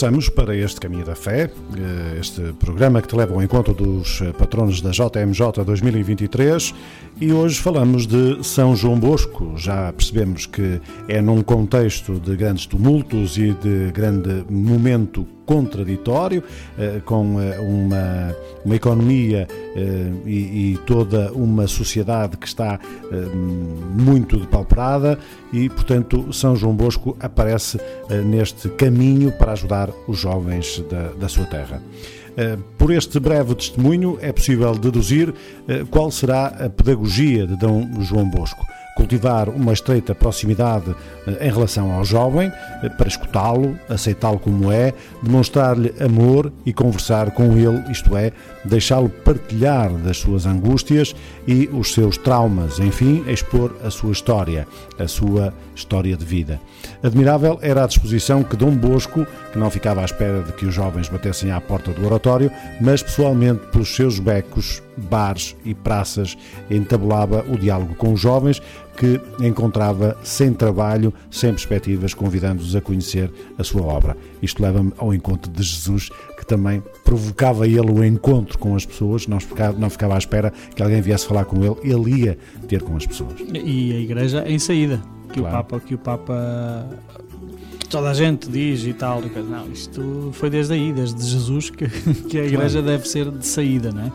[0.00, 4.22] Regressamos para este Caminho da Fé, eh, este programa que te leva ao encontro dos
[4.22, 6.74] eh, patronos da JMJ 2023
[7.20, 9.52] e hoje falamos de São João Bosco.
[9.58, 16.44] Já percebemos que é num contexto de grandes tumultos e de grande momento contraditório,
[16.78, 22.78] eh, com eh, uma, uma economia eh, e, e toda uma sociedade que está
[23.96, 25.18] muito depauperada
[25.52, 27.80] e, portanto, São João Bosco aparece
[28.24, 31.82] neste caminho para ajudar os jovens da, da sua terra.
[32.78, 35.34] Por este breve testemunho é possível deduzir
[35.90, 38.64] qual será a pedagogia de Dom João Bosco.
[39.00, 40.94] Cultivar uma estreita proximidade
[41.26, 47.30] eh, em relação ao jovem, eh, para escutá-lo, aceitá-lo como é, demonstrar-lhe amor e conversar
[47.30, 48.30] com ele, isto é,
[48.62, 51.16] deixá-lo partilhar das suas angústias
[51.48, 56.60] e os seus traumas, enfim, expor a sua história, a sua história de vida.
[57.02, 60.74] Admirável era a disposição que Dom Bosco, que não ficava à espera de que os
[60.74, 66.36] jovens batessem à porta do oratório, mas pessoalmente pelos seus becos, bares e praças
[66.70, 68.60] entabulava o diálogo com os jovens
[68.98, 74.14] que encontrava sem trabalho, sem perspectivas, convidando-os a conhecer a sua obra.
[74.42, 79.26] Isto leva-me ao encontro de Jesus, que também provocava ele o encontro com as pessoas,
[79.26, 82.38] não ficava, não ficava à espera que alguém viesse falar com ele, ele ia
[82.68, 83.40] ter com as pessoas.
[83.40, 85.00] E a igreja em saída,
[85.32, 85.54] que Claro.
[85.54, 86.86] o Papa, que o Papa
[87.88, 91.88] toda a gente diz e tal, não, isto foi desde aí, desde Jesus que,
[92.28, 94.12] que a igreja deve ser de saída, não é?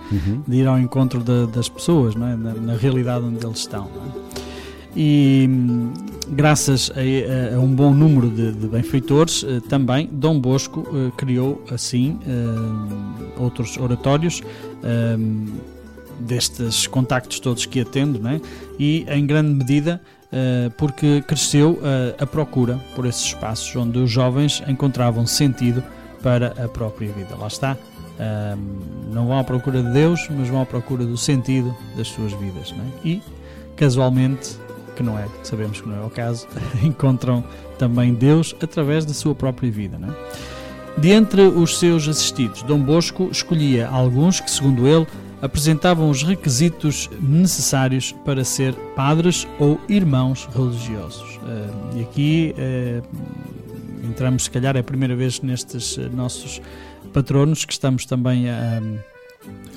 [0.47, 2.35] de ir ao encontro da- das pessoas, não é?
[2.37, 3.85] na, na realidade onde eles estão.
[3.85, 4.35] é?
[4.97, 5.49] E
[6.29, 11.61] graças a, a- um bom número de, de benfeitores, eh, também Dom Bosco eh, criou
[11.69, 14.41] assim eh, outros oratórios
[14.83, 15.17] eh,
[16.19, 18.41] destes contactos todos que atendo, não é?
[18.79, 20.01] e em grande medida
[20.77, 25.81] porque cresceu eh, a procura por esses espaços onde os jovens encontravam sentido
[26.21, 27.35] para a própria vida.
[27.39, 27.77] Lá está.
[28.19, 28.57] Ahm,
[29.13, 32.73] não vão à procura de Deus, mas vão à procura do sentido das suas vidas.
[32.73, 33.07] É?
[33.07, 33.21] E,
[33.75, 34.57] casualmente,
[34.95, 36.47] que não é, sabemos que não é o caso,
[36.83, 37.43] encontram
[37.77, 39.97] também Deus através da sua própria vida.
[40.01, 40.99] É?
[40.99, 45.05] De entre os seus assistidos, Dom Bosco escolhia alguns que, segundo ele,
[45.41, 51.39] apresentavam os requisitos necessários para ser padres ou irmãos religiosos.
[51.43, 53.01] Ah, e aqui ah,
[54.03, 56.61] entramos, se calhar, é a primeira vez nestes eh, nossos
[57.13, 58.81] patronos que estamos também a,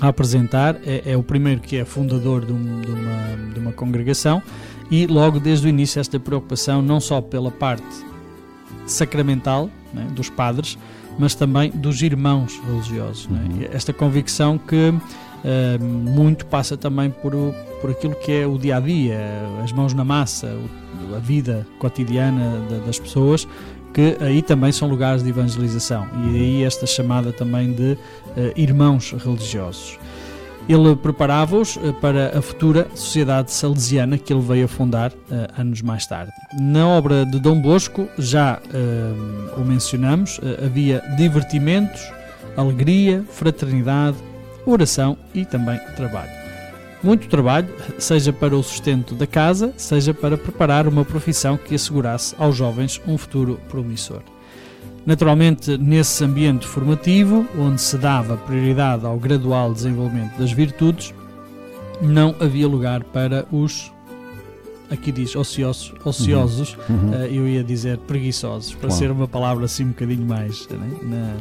[0.01, 0.77] a apresentar.
[0.87, 4.43] É, é o primeiro que é fundador de, um- de uma, de uma congregação
[4.91, 7.85] e, logo desde o início, esta preocupação não só pela parte
[8.87, 10.79] sacramental né, dos padres,
[11.19, 13.27] mas também dos irmãos religiosos.
[13.29, 13.41] né?
[13.51, 13.67] Uhum.
[13.73, 14.95] Esta convicção que
[15.45, 17.33] eh, muito passa também por,
[17.81, 19.19] por aquilo que é o dia a dia,
[19.63, 20.49] as mãos na massa,
[21.15, 23.47] a vida cotidiana da- das pessoas,
[23.95, 26.07] que aí também são lugares de evangelização.
[26.27, 27.97] E aí esta chamada também de
[28.37, 29.99] eh, irmãos religiosos.
[30.69, 35.17] Ele preparava-os eh, para a futura Sociedade Salesiana que ele veio a fundar uh,
[35.59, 36.31] anos mais tarde.
[36.61, 42.03] Na obra de Dom Bosco, já uh, o mencionamos, uh, havia divertimentos,
[42.55, 44.19] alegria, fraternidade,
[44.71, 46.31] oração e também trabalho.
[47.03, 52.35] Muito trabalho, seja para o sustento da casa, seja para preparar uma profissão que assegurasse
[52.39, 54.21] aos jovens um futuro promissor.
[55.07, 61.15] Naturalmente, nesse ambiente formativo, onde se dava prioridade ao gradual desenvolvimento das virtudes,
[62.03, 63.93] não havia lugar para os
[64.91, 66.97] aqui diz ociosos, ociosos uhum.
[66.97, 67.11] Uhum.
[67.11, 70.91] Uh, eu ia dizer preguiçosos, para ser uma palavra assim um bocadinho mais né?
[71.03, 71.37] Na,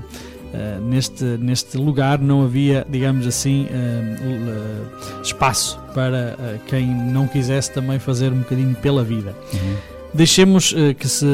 [0.53, 7.99] uh, neste, neste lugar não havia, digamos assim, uh, espaço para quem não quisesse também
[7.99, 9.35] fazer um bocadinho pela vida.
[9.53, 9.97] Uhum.
[10.13, 11.25] Deixemos uh, que se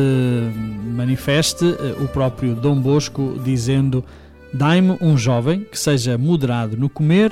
[0.93, 4.03] manifeste uh, o próprio Dom Bosco dizendo:
[4.53, 7.31] Dai-me um jovem que seja moderado no comer,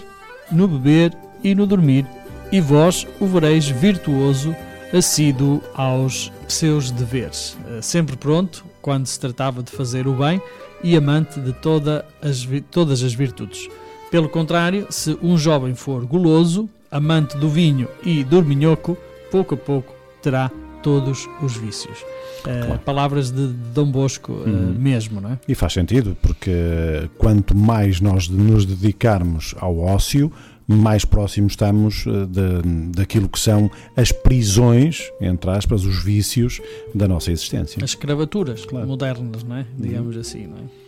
[0.51, 1.13] no beber
[1.43, 2.05] e no dormir,
[2.51, 4.55] e vós o vereis virtuoso,
[4.93, 7.57] assíduo aos seus deveres.
[7.65, 10.41] Uh, sempre pronto quando se tratava de fazer o bem
[10.83, 13.67] e amante de toda as, todas as virtudes.
[14.09, 18.97] Pelo contrário, se um jovem for guloso, amante do vinho e dorminhoco,
[19.31, 20.51] pouco a pouco terá
[20.83, 21.99] todos os vícios.
[22.41, 22.79] Uh, claro.
[22.79, 24.75] Palavras de Dom Bosco uh, uhum.
[24.77, 25.39] mesmo, não é?
[25.47, 30.31] E faz sentido, porque quanto mais nós nos dedicarmos ao ócio,
[30.71, 36.59] mais próximos estamos eh, de, daquilo que são as prisões, entre aspas, os vícios
[36.93, 37.83] da nossa existência.
[37.83, 38.87] As escravaturas claro.
[38.87, 39.65] modernas, não é?
[39.77, 40.21] Digamos uhum.
[40.21, 40.81] assim, não é?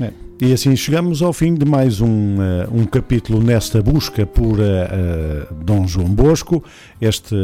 [0.00, 0.12] É.
[0.40, 5.54] E assim chegamos ao fim de mais um, uh, um capítulo nesta busca por uh,
[5.64, 6.62] Dom João Bosco,
[7.00, 7.34] este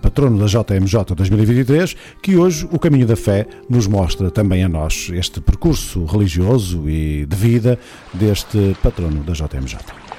[0.00, 5.10] patrono da JMJ 2023, que hoje o Caminho da Fé nos mostra também a nós
[5.12, 7.78] este percurso religioso e de vida
[8.14, 10.09] deste patrono da JMJ.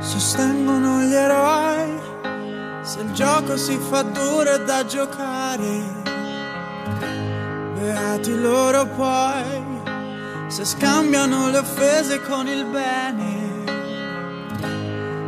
[0.00, 1.98] Sostengono gli eroi,
[2.82, 5.82] se il gioco si fa duro è da giocare,
[7.74, 9.62] beati loro poi,
[10.48, 13.36] se scambiano le offese con il bene,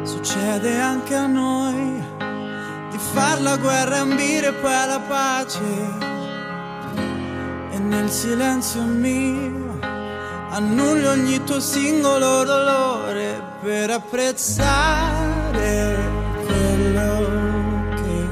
[0.02, 2.02] succede anche a noi
[2.90, 5.60] di far la guerra e ambire poi alla pace,
[6.00, 6.09] e
[7.90, 9.80] nel silenzio mio
[10.50, 15.18] annullo ogni tuo singolo dolore per apprezzare
[16.46, 17.28] quello
[17.96, 18.26] che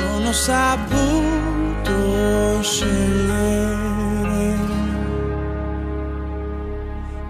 [0.00, 1.92] non ho saputo
[2.62, 4.58] scegliere.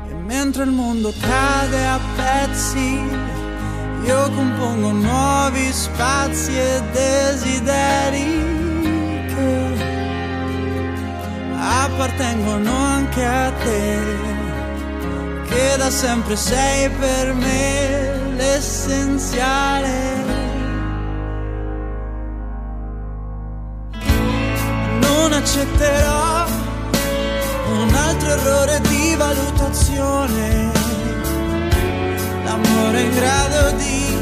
[0.09, 3.01] E mentre il mondo cade a pezzi,
[4.03, 8.60] io compongo nuovi spazi e desideri
[12.03, 13.99] appartengono anche a te,
[15.49, 19.89] che da sempre sei per me l'essenziale.
[25.03, 26.47] Non accetterò
[27.83, 30.73] un altro errore di valutazione,
[32.45, 34.19] l'amore in grado di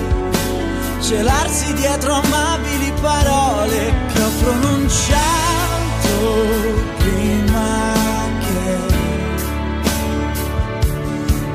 [1.00, 5.57] celarsi dietro amabili parole che ho pronunciato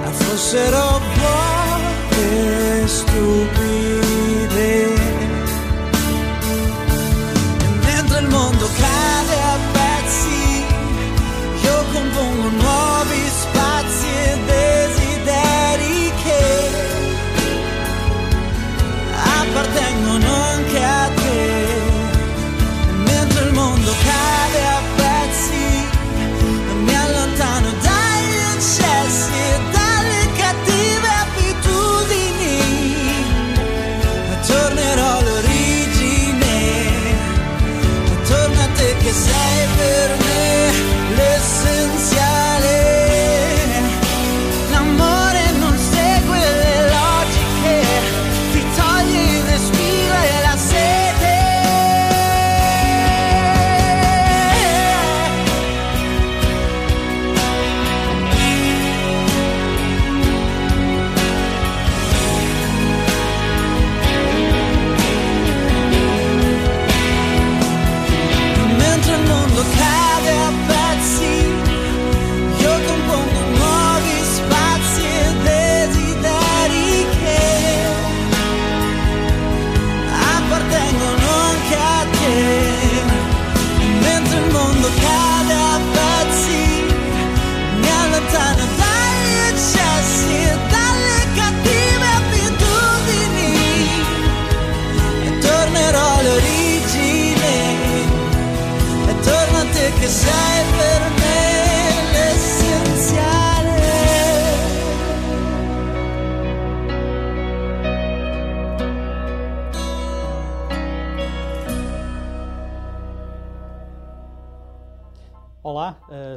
[0.06, 4.93] A forse l'ho volte stupide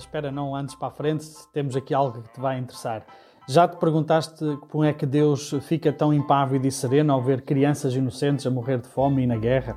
[0.07, 3.05] espera não antes para a frente, temos aqui algo que te vai interessar.
[3.49, 7.95] Já te perguntaste como é que Deus fica tão impávido e sereno ao ver crianças
[7.95, 9.77] inocentes a morrer de fome e na guerra?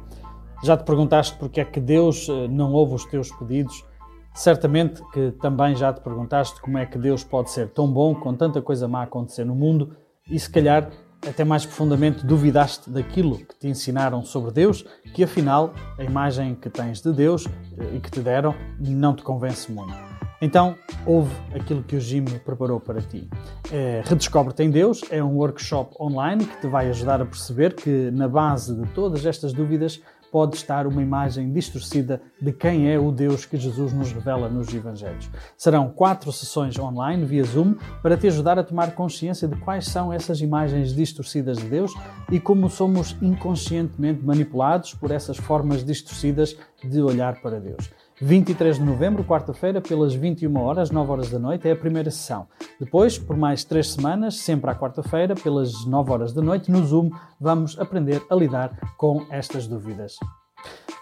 [0.63, 3.85] Já te perguntaste porque é que Deus uh, não ouve os teus pedidos?
[4.33, 8.33] Certamente que também já te perguntaste como é que Deus pode ser tão bom com
[8.33, 9.95] tanta coisa má acontecer no mundo
[10.29, 10.89] e se calhar
[11.27, 16.69] até mais profundamente duvidaste daquilo que te ensinaram sobre Deus, que afinal a imagem que
[16.69, 17.45] tens de Deus
[17.77, 20.18] eh, e que te deram não te convence muito.
[20.41, 20.75] Então,
[21.05, 23.29] ouve aquilo que o Jim preparou para ti.
[23.71, 28.09] É, Redescobre-te em Deus é um workshop online que te vai ajudar a perceber que,
[28.11, 33.11] na base de todas estas dúvidas, pode estar uma imagem distorcida de quem é o
[33.11, 35.29] Deus que Jesus nos revela nos Evangelhos.
[35.57, 40.13] Serão quatro sessões online via Zoom para te ajudar a tomar consciência de quais são
[40.13, 41.93] essas imagens distorcidas de Deus
[42.31, 47.89] e como somos inconscientemente manipulados por essas formas distorcidas de olhar para Deus.
[48.21, 52.47] 23 de novembro, quarta-feira, pelas 21 horas, 9 horas da noite, é a primeira sessão.
[52.79, 57.09] Depois, por mais três semanas, sempre à quarta-feira, pelas 9 horas da noite, no Zoom,
[57.39, 60.17] vamos aprender a lidar com estas dúvidas.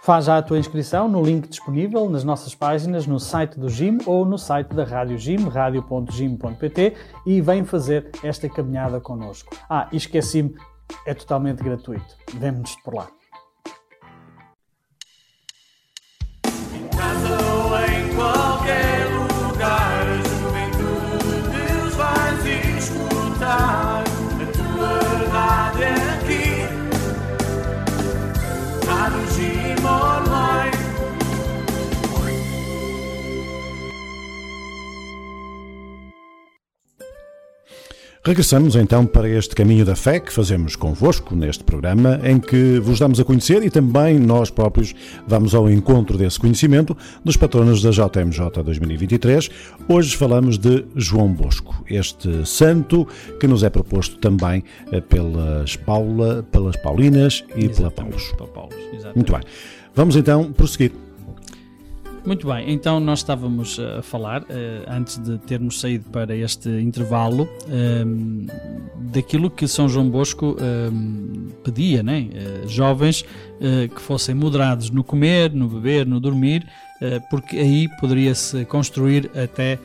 [0.04, 3.98] Faz já a tua inscrição no link disponível nas nossas páginas no site do GIM
[4.06, 6.94] ou no site da Rádio GIM, radio.gim.pt
[7.26, 9.54] e vem fazer esta caminhada connosco.
[9.70, 10.56] Ah, e esqueci-me,
[11.06, 12.16] é totalmente gratuito.
[12.36, 13.08] Vemo-nos por lá.
[22.78, 23.87] escutar.
[38.28, 43.00] Regressamos então para este caminho da fé que fazemos convosco neste programa, em que vos
[43.00, 44.94] damos a conhecer e também nós próprios
[45.26, 49.50] vamos ao encontro desse conhecimento dos patronos da JMJ 2023.
[49.88, 53.08] Hoje falamos de João Bosco, este santo
[53.40, 54.62] que nos é proposto também
[54.92, 58.74] eh, pelas Paula, pelas Paulinas e exatamente, pela Paulus.
[58.94, 59.42] Paulo, Muito bem.
[59.96, 61.07] Vamos então prosseguir.
[62.28, 64.46] Muito bem, então nós estávamos a falar, uh,
[64.86, 68.48] antes de termos saído para este intervalo, ehm,
[69.14, 72.28] daquilo que São João Bosco ehm, pedia, né?
[72.28, 73.24] Uh, jovens
[73.96, 76.68] que fossem moderados no comer, no beber, no dormir,
[77.28, 79.80] porque aí poderia-se construir até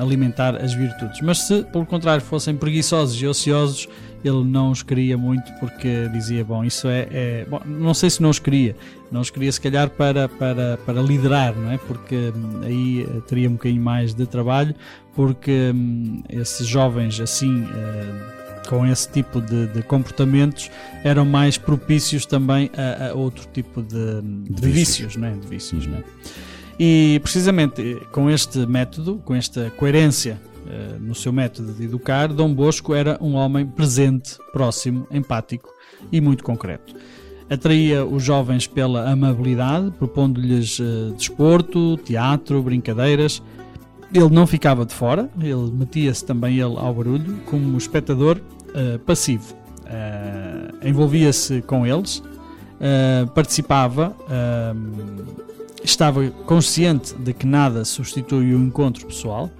[0.00, 1.20] alimentar as virtudes.
[1.20, 3.86] Mas se, pelo contrário, fossem preguiçosos e ociosos,
[4.24, 8.22] ele não os queria muito porque dizia, bom, isso é, é bom, não sei se
[8.22, 8.74] não os queria,
[9.12, 11.78] não os queria se calhar para, para, para liderar, não é?
[11.78, 14.74] Porque hum, aí eh, teria um bocadinho mais de trabalho,
[15.14, 20.70] porque hum, esses jovens assim, uh, com esse tipo de, de, comportamentos,
[21.04, 25.32] eram mais propícios também a, a outro tipo de, de, de vícios, não é?
[25.32, 26.04] De vícios, não é?
[26.78, 30.53] E precisamente com este método, com esta coerência eh,
[31.00, 35.68] no seu método de educar, Dom Bosco era um homem presente, próximo, empático
[36.10, 36.94] e muito concreto.
[37.48, 43.42] Atraía os jovens pela amabilidade, propondo-lhes uh, desporto, teatro, brincadeiras.
[44.12, 48.40] Ele não ficava de fora, ele metia-se também ele ao barulho como espectador
[48.70, 49.54] uh, passivo.
[49.82, 52.22] Uh, Envolvia-se com eles,
[53.34, 54.14] participava,
[55.82, 59.50] estava consciente de que nada substitui o encontro pessoal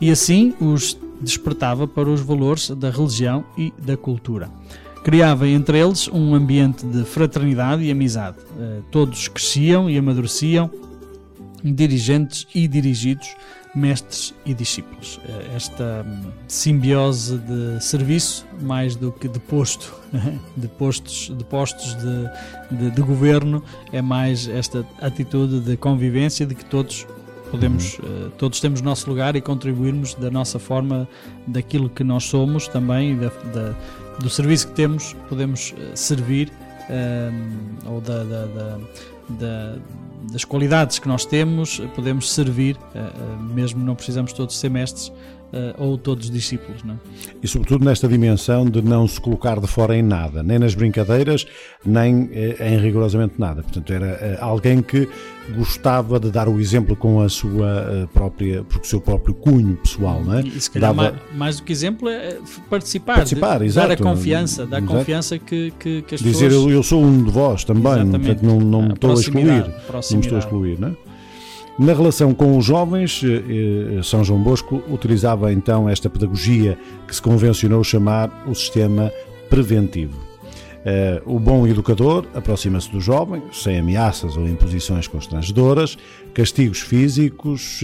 [0.00, 4.50] e assim os despertava para os valores da religião e da cultura.
[5.04, 8.36] Criava entre eles um ambiente de fraternidade e amizade.
[8.58, 10.70] Eh, todos cresciam e amadureciam,
[11.64, 13.34] dirigentes e dirigidos,
[13.74, 15.18] mestres e discípulos.
[15.26, 19.94] Eh, esta hum, simbiose de serviço, mais do que de posto,
[20.56, 26.54] de postos, de, postos de, de, de governo, é mais esta atitude de convivência de
[26.54, 27.06] que todos
[27.50, 31.08] podemos uh, todos temos nosso lugar e contribuirmos da nossa forma
[31.46, 33.74] daquilo que nós somos também da, da
[34.18, 36.50] do serviço que temos podemos uh, servir
[36.88, 38.78] uh, ou da, da,
[39.28, 39.76] da,
[40.32, 42.76] das qualidades que nós temos podemos servir
[43.54, 45.12] mesmo não precisamos todos ser mestres uh,
[45.78, 46.82] ou todos os discípulos.
[46.84, 46.94] Não?
[46.94, 46.98] É?
[47.42, 51.46] E sobretudo nesta dimensão de não se colocar de fora em nada, nem nas brincadeiras,
[51.84, 53.62] nem eh, em rigorosamente nada.
[53.62, 55.08] Portanto, era eh, alguém que
[55.56, 60.22] gostava de dar o exemplo com a sua própria, porque o seu próprio cunho pessoal,
[60.22, 60.42] não é?
[60.42, 61.10] E se calhar Dava...
[61.10, 62.38] mais, mais, do que exemplo é
[62.68, 66.64] participar, participar exato, dar a confiança, dar a confiança que, que, que as Dizer, pessoas...
[66.64, 70.18] Dizer eu sou um de vós também, portanto, não, não me estou a excluir, não
[70.18, 71.09] me estou a excluir, não é?
[71.80, 76.76] Na relação com os jovens, eh, eh, São João Bosco utilizava então esta pedagogia
[77.08, 79.10] que se convencionou chamar o sistema
[79.48, 80.28] preventivo.
[81.26, 85.98] o bom educador aproxima-se do jovem, sem ameaças ou imposições constrangedoras,
[86.32, 87.82] castigos físicos,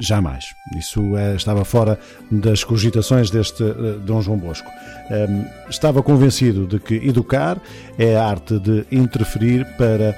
[0.00, 0.46] jamais.
[0.76, 1.00] Isso
[1.36, 1.96] estava fora
[2.28, 3.62] das cogitações deste
[4.04, 4.68] Dom João Bosco.
[5.70, 7.56] Estava convencido de que educar
[7.96, 10.12] é a arte de interferir para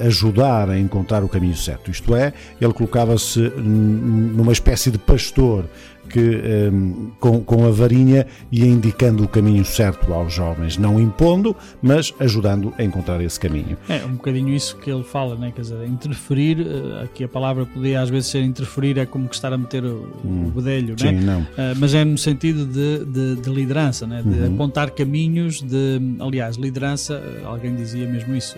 [0.00, 1.90] ajudar a encontrar o caminho certo.
[1.90, 5.64] Isto é, ele colocava-se numa espécie de pastor
[6.10, 10.98] que um, ehm, com, com a varinha ia indicando o caminho certo aos jovens, não
[10.98, 13.78] impondo, mas ajudando a encontrar esse caminho.
[13.88, 15.52] É um bocadinho isso que ele fala, né?
[15.54, 19.34] quer dizer, interferir, eh, aqui a palavra podia às vezes ser interferir, é como que
[19.34, 21.20] estar a meter o, hum, o bedelho, sim, né?
[21.20, 21.40] não.
[21.40, 24.22] Uh, mas é no sentido de, de, de liderança, né?
[24.22, 24.54] de uhum.
[24.54, 28.56] apontar caminhos, de, aliás, liderança, alguém dizia mesmo isso,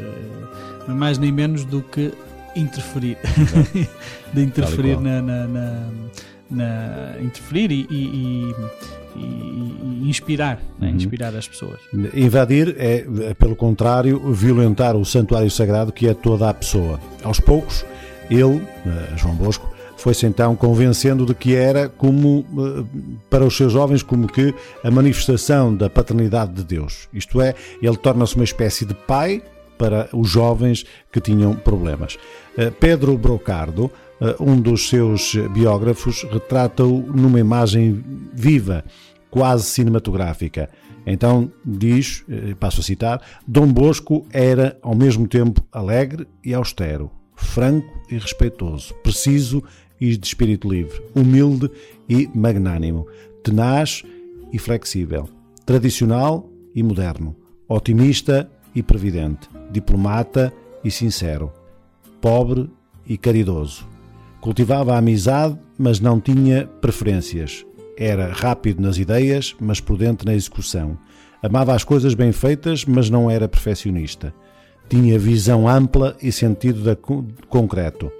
[0.88, 2.12] não é mais nem menos do que
[2.56, 3.18] interferir,
[4.32, 5.88] de interferir na, na, na
[6.52, 8.54] na, interferir e, e,
[9.16, 10.88] e, e inspirar, né?
[10.88, 10.96] uhum.
[10.96, 11.80] inspirar as pessoas.
[12.14, 17.00] Invadir é, pelo contrário, violentar o santuário sagrado que é toda a pessoa.
[17.22, 17.84] Aos poucos,
[18.30, 22.84] ele, eh, João Bosco, foi-se então convencendo de que era como eh,
[23.30, 27.08] para os seus jovens como que a manifestação da paternidade de Deus.
[27.12, 29.42] Isto é, ele torna-se uma espécie de pai
[29.78, 32.18] para os jovens que tinham problemas.
[32.56, 33.90] Eh, Pedro Brocardo
[34.40, 38.84] um dos seus biógrafos retrata-o numa imagem viva,
[39.30, 40.68] quase cinematográfica.
[41.06, 47.10] Então diz, eh, passo a citar, Dom Bosco era ao mesmo tempo alegre e austero,
[47.34, 49.62] franco e respeitoso, preciso
[50.00, 51.70] e de espírito livre, humilde
[52.08, 53.06] e magnânimo,
[53.42, 54.04] tenaz
[54.52, 55.28] e flexível,
[55.64, 57.34] tradicional e moderno,
[57.68, 60.52] otimista e previdente, diplomata
[60.84, 61.52] e sincero,
[62.20, 62.68] pobre
[63.06, 63.91] e caridoso,
[64.42, 67.64] Cultivava a amizade, mas não tinha preferências.
[67.96, 70.98] Era rápido nas ideias, mas prudente na execução.
[71.40, 74.34] Amava as coisas bem feitas, mas não era perfeccionista.
[74.88, 76.96] Tinha visão ampla e sentido de
[77.46, 78.10] concreto.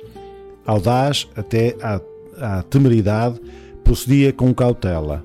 [0.64, 2.00] Audaz até à,
[2.38, 3.40] à temeridade,
[3.82, 5.24] procedia com cautela.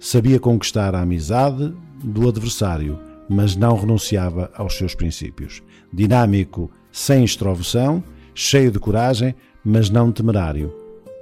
[0.00, 5.62] Sabia conquistar a amizade do adversário, mas não renunciava aos seus princípios.
[5.92, 8.02] Dinâmico, sem extroversão,
[8.34, 9.34] cheio de coragem,
[9.68, 10.72] mas não temerário.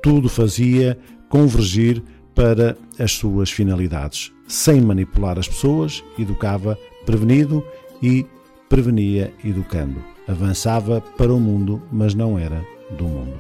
[0.01, 0.97] Tudo fazia
[1.29, 2.01] convergir
[2.33, 4.33] para as suas finalidades.
[4.47, 7.65] Sem manipular as pessoas, educava prevenido
[8.01, 8.25] e
[8.69, 9.97] prevenia educando.
[10.29, 12.65] Avançava para o mundo, mas não era
[12.97, 13.35] do mundo.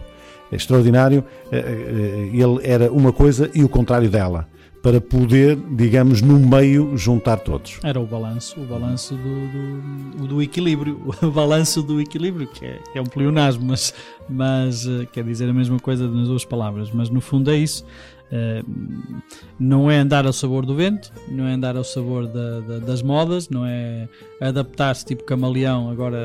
[0.50, 4.48] É extraordinário, eh, eh, ele era uma coisa e o contrário dela
[4.86, 7.80] para poder, digamos, no meio juntar todos.
[7.82, 12.78] Era o balanço, o balanço do, do, do equilíbrio, o balanço do equilíbrio, que é,
[12.92, 13.92] que é um pleonasmo, mas,
[14.28, 17.84] mas eh, quer dizer a mesma coisa nas duas palavras, mas no fundo é isso.
[18.26, 19.20] Uh,
[19.58, 23.00] não é andar ao sabor do vento, não é andar ao sabor da, da, das
[23.00, 24.08] modas, não é
[24.40, 25.90] adaptar-se tipo camaleão.
[25.90, 26.18] Agora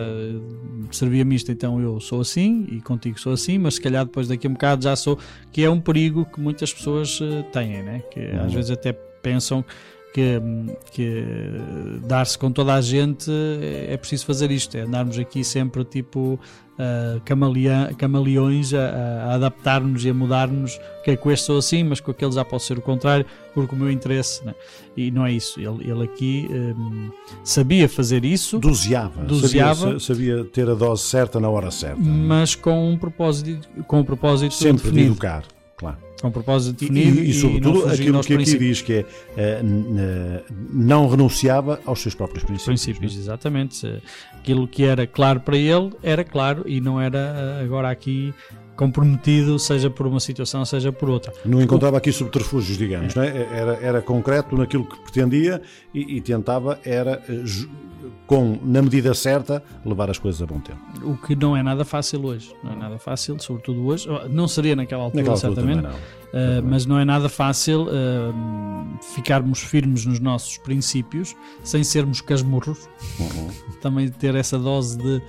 [0.92, 4.48] servia-me isto, então eu sou assim e contigo sou assim, mas se calhar depois daqui
[4.48, 5.18] a um bocado já sou.
[5.52, 8.02] Que é um perigo que muitas pessoas uh, têm, né?
[8.12, 8.46] que uhum.
[8.46, 9.64] às vezes até pensam
[10.14, 10.42] que,
[10.92, 11.24] que
[12.06, 13.32] dar-se com toda a gente
[13.88, 16.40] é preciso fazer isto, é andarmos aqui sempre tipo
[16.78, 22.00] uh, camaleões a, a adaptar-nos e a mudar-nos, que é com este sou assim, mas
[22.00, 24.54] com aquele já pode ser o contrário, porque o meu interesse, né?
[24.96, 27.10] e não é isso, ele, ele aqui um,
[27.44, 32.56] sabia fazer isso, doseava, doseava sabia, sabia, ter a dose certa na hora certa, mas
[32.56, 34.98] com um propósito, com um propósito sempre definido.
[34.98, 35.44] de educar,
[35.82, 39.06] claro com um propósito definido e, e, e sobretudo aquilo que aqui diz que
[39.36, 42.84] é uh, não renunciava aos seus próprios princípios.
[42.84, 44.02] Princípios, exatamente.
[44.34, 48.34] Aquilo que era claro para ele era claro e não era uh, agora aqui
[48.76, 51.34] comprometido, seja por uma situação, seja por outra.
[51.46, 53.20] Não encontrava aqui subterfúgios, digamos, é.
[53.20, 53.60] não é?
[53.60, 55.62] era, era concreto naquilo que pretendia
[55.94, 57.44] e, e tentava era eh,
[58.26, 60.80] com, na medida certa, levar as coisas a bom tempo.
[61.04, 64.76] O que não é nada fácil hoje, não é nada fácil, sobretudo hoje, não seria
[64.76, 66.00] naquela altura, naquela certamente, altura
[66.34, 66.60] não.
[66.60, 72.88] Uh, mas não é nada fácil uh, ficarmos firmes nos nossos princípios sem sermos casmurros,
[73.20, 73.50] uhum.
[73.82, 75.22] também ter essa dose de,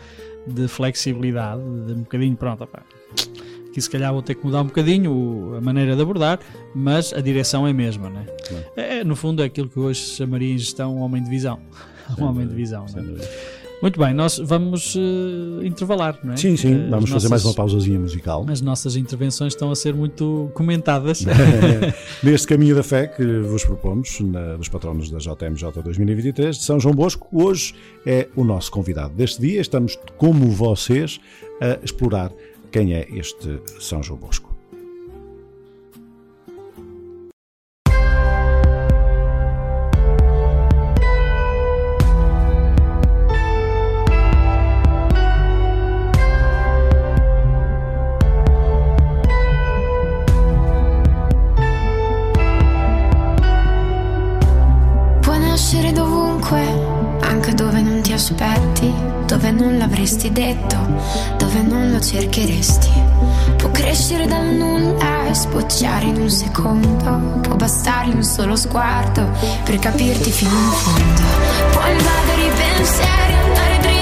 [0.46, 2.84] de flexibilidade, de um bocadinho, pronto, opa,
[3.72, 6.38] que se calhar vou ter que mudar um bocadinho a maneira de abordar,
[6.74, 8.26] mas a direção é a mesma, né?
[8.76, 11.58] É, no fundo é aquilo que hoje chamaria em gestão um homem de visão.
[12.18, 12.84] um homem de visão.
[12.94, 13.62] É?
[13.82, 16.36] Muito bem, nós vamos uh, intervalar, não é?
[16.36, 18.46] Sim, sim, vamos nossas, fazer mais uma pausazinha musical.
[18.48, 21.24] As nossas intervenções estão a ser muito comentadas.
[22.22, 26.78] Neste caminho da fé que vos propomos, na, dos patronos da JMJ 2023 de São
[26.78, 27.74] João Bosco, hoje
[28.06, 29.60] é o nosso convidado deste dia.
[29.60, 31.18] Estamos, como vocês,
[31.60, 32.30] a explorar
[32.72, 34.50] quem é este São João Bosco.
[55.92, 56.58] dovunque,
[57.20, 58.61] anche dove non ti aspetti.
[60.02, 60.76] avresti detto,
[61.38, 62.90] dove non lo cercheresti.
[63.56, 69.30] Può crescere dal nulla e sbocciare in un secondo, può bastare un solo sguardo
[69.62, 71.22] per capirti fino in fondo.
[71.70, 74.01] Può invadere i pensieri, e andare dritto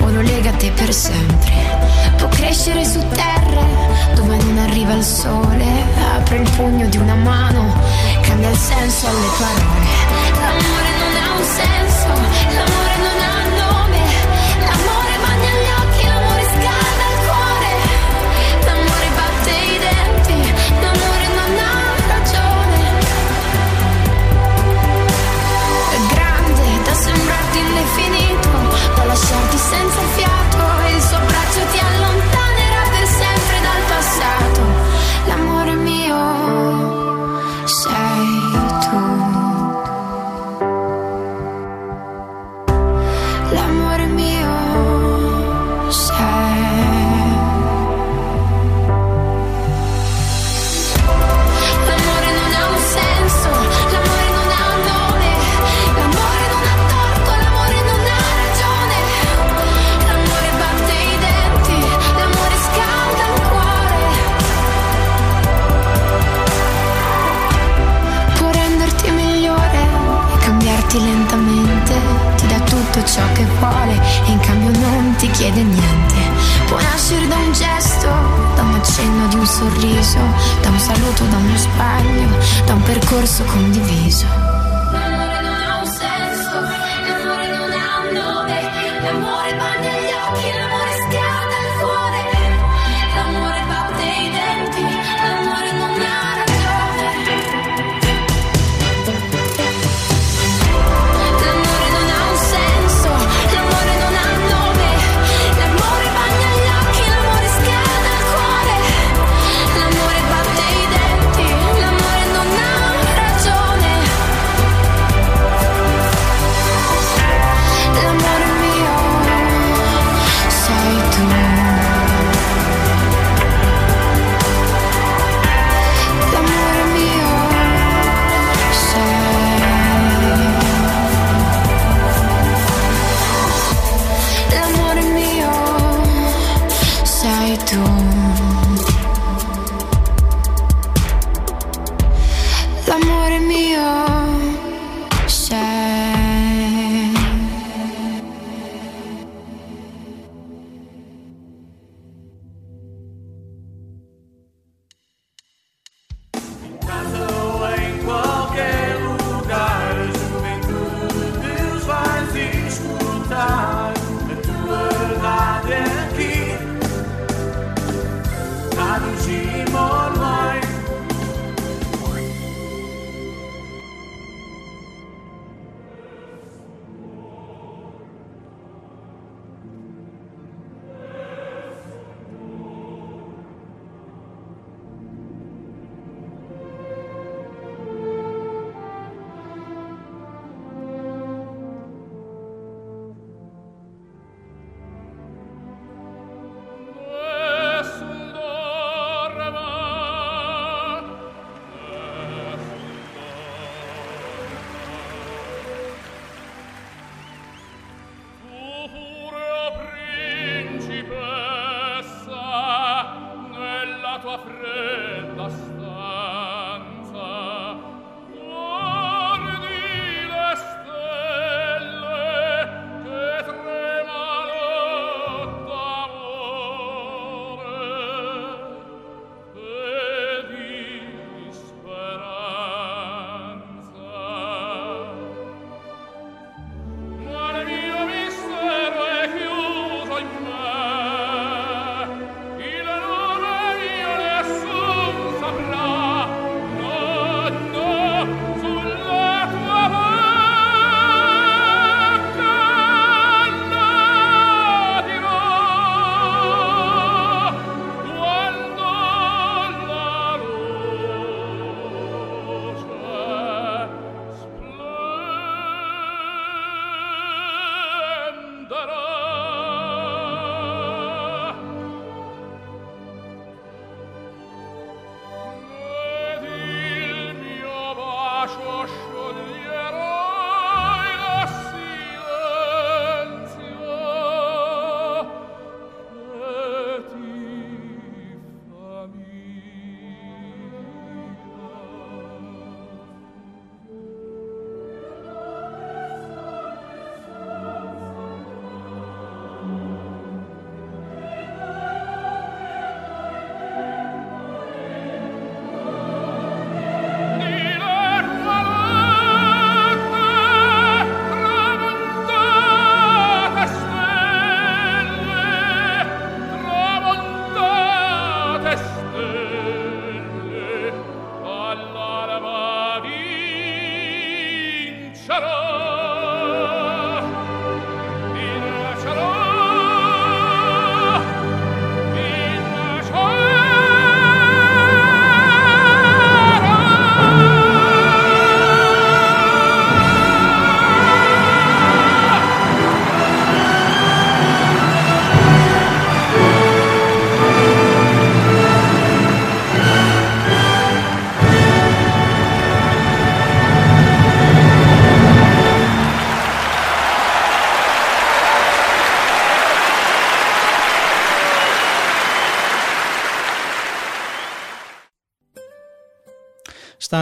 [0.00, 1.52] o lo legate per sempre.
[2.16, 3.64] Può crescere su terra
[4.14, 5.64] dove non arriva il sole,
[6.16, 7.72] apre il pugno di una mano,
[8.22, 9.86] cambia il senso alle parole.
[10.40, 11.91] L'amore non ha un senso
[29.12, 31.91] lasciarti senza fiato e il suo braccio ti ha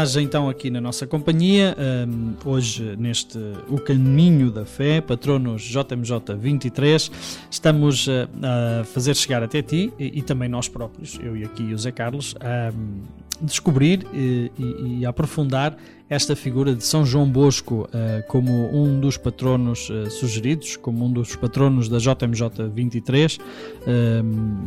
[0.01, 1.77] Estás então aqui na nossa companhia,
[2.09, 3.37] um, hoje neste
[3.69, 7.11] O Caminho da Fé, patronos JMJ 23.
[7.51, 11.75] Estamos uh, a fazer chegar até ti e, e, também nós próprios, eu e aqui
[11.75, 13.03] o Zé Carlos, a um,
[13.41, 15.77] descobrir e, e, e aprofundar
[16.11, 21.13] esta figura de São João Bosco uh, como um dos patronos uh, sugeridos, como um
[21.13, 23.41] dos patronos da JMJ 23, uh,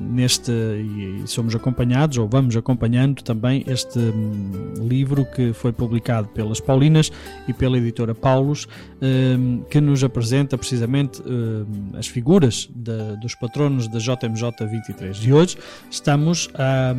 [0.10, 6.62] neste, e, somos acompanhados, ou vamos acompanhando também este um, livro que foi publicado pelas
[6.62, 7.12] Paulinas
[7.46, 8.66] e pela editora Paulus,
[9.02, 11.66] hum, que nos apresenta precisamente hum,
[11.98, 15.18] as figuras de, dos patronos da JMJ 23.
[15.18, 15.58] E hoje
[15.92, 16.96] estamos a,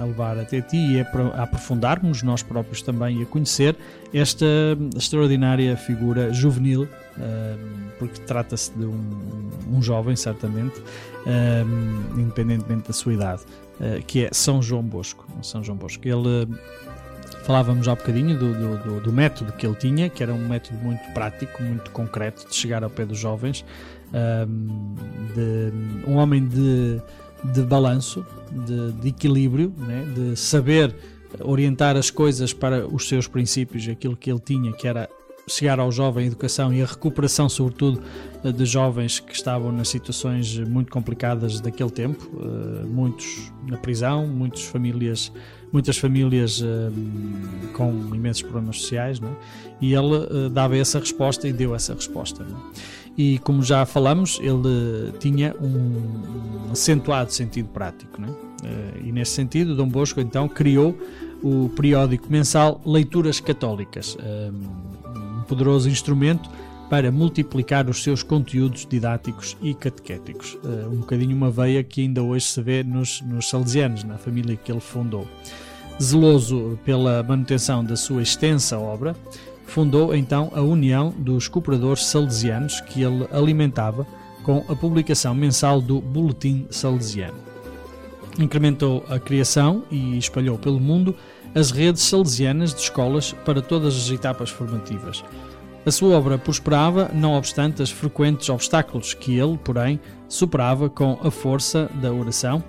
[0.00, 1.04] a levar até ti e a,
[1.36, 3.76] aprofundarmos nós próprios também e a conhecer
[4.12, 4.46] esta
[4.96, 6.88] extraordinária figura juvenil,
[7.98, 10.82] porque trata-se de um, um, jovem, certamente,
[12.16, 13.42] independentemente da sua idade,
[13.80, 15.26] ah, que é São João Bosco.
[15.42, 16.06] São João Bosco.
[16.06, 16.48] Ele
[17.44, 21.02] falávamos há bocadinho do, do, do, método que ele tinha, que era um método muito
[21.12, 23.64] prático, muito concreto de chegar ao pé dos jovens,
[25.34, 27.00] de, um homem de,
[27.44, 30.04] de balanço, de, de equilíbrio, né?
[30.14, 30.94] de saber
[31.40, 35.08] orientar as coisas para os seus princípios, aquilo que ele tinha, que era
[35.48, 38.02] chegar ao jovem, a educação e a recuperação, sobretudo,
[38.44, 44.62] de jovens que estavam nas situações muito complicadas daquele tempo, eh, muitos na prisão, muitas
[44.64, 45.32] famílias,
[45.72, 46.90] muitas famílias eh,
[47.72, 49.32] com imensos problemas sociais, não é?
[49.80, 52.44] e ele eh, dava essa resposta e deu essa resposta.
[52.44, 52.97] Não é?
[53.18, 58.48] E como já falamos, ele tinha um, acentuado sentido prático, não é?
[59.04, 60.96] e nesse sentido, Dom Bosco então criou
[61.42, 64.16] o periódico mensal Leituras Católicas,
[65.38, 66.48] um poderoso instrumento
[66.88, 70.54] para multiplicar os seus conteúdos didáticos e catequéticos.
[70.54, 74.56] Uh, um bocadinho uma veia que ainda hoje se vê nos, nos salesianos, na família
[74.56, 75.26] que ele fundou.
[76.00, 79.16] Zeloso pela manutenção da sua extensa obra,
[79.68, 84.06] fundou então a União dos Cooperadores Salesianos, que ele alimentava
[84.42, 87.48] com a publicação mensal do Boletim Salesiano
[88.38, 91.14] incrementou a criação e espalhou pelo mundo
[91.54, 95.24] as redes salesianas de escolas para todas as etapas formativas.
[95.84, 99.98] A sua obra prosperava, não obstante as frequentes obstáculos que ele, porém,
[100.28, 102.62] superava com a força da oração,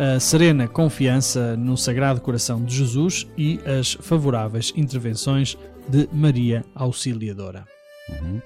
[0.00, 7.66] a serena confiança no Sagrado Coração de Jesus e as favoráveis intervenções de Maria Auxiliadora.
[8.08, 8.40] Uhum.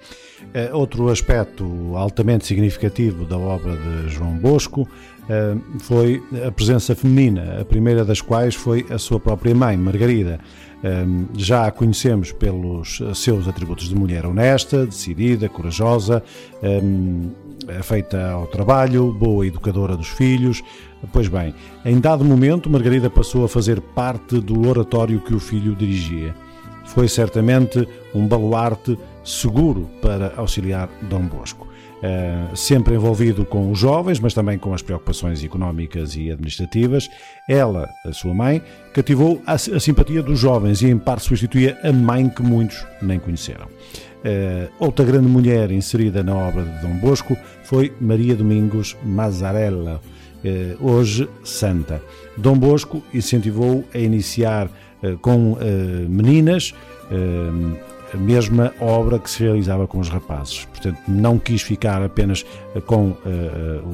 [0.74, 4.86] outro aspecto altamente significativo da obra de João Bosco
[5.26, 10.38] eh, foi a presença feminina, a primeira das quais foi a sua própria mãe, Margarida.
[10.82, 16.22] Eh, já a conhecemos pelos seus atributos de mulher honesta, decidida, corajosa,
[17.82, 20.62] feita ao trabalho, boa educadora dos filhos.
[21.12, 25.74] Pois bem, em dado momento, Margarida passou a fazer parte do oratório que o filho
[25.74, 26.34] dirigia.
[26.86, 31.66] Foi certamente um baluarte seguro para auxiliar Dom Bosco.
[32.04, 37.08] Uh, sempre envolvido com os jovens, mas também com as preocupações económicas e administrativas.
[37.48, 41.90] Ela, a sua mãe, cativou a, a simpatia dos jovens e, em parte, substituía a
[41.90, 43.68] mãe que muitos nem conheceram.
[44.24, 50.00] Uh, outra grande mulher inserida na obra de Dom Bosco foi Maria Domingos Mazzarella,
[50.42, 52.00] uh, hoje santa.
[52.36, 54.70] Dom Bosco incentivou a iniciar
[55.20, 55.58] com
[56.08, 56.72] meninas
[58.14, 60.64] a mesma obra que se realizava com os rapazes.
[60.66, 63.16] Portanto, não quis ficar apenas eh, com uh,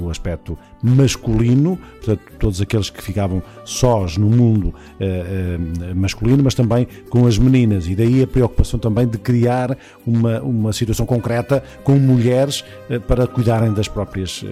[0.03, 6.55] o aspecto masculino, portanto, todos aqueles que ficavam sós no mundo uh, uh, masculino, mas
[6.55, 7.87] também com as meninas.
[7.87, 12.63] E daí a preocupação também de criar uma, uma situação concreta com mulheres
[13.07, 14.45] para cuidarem das próprias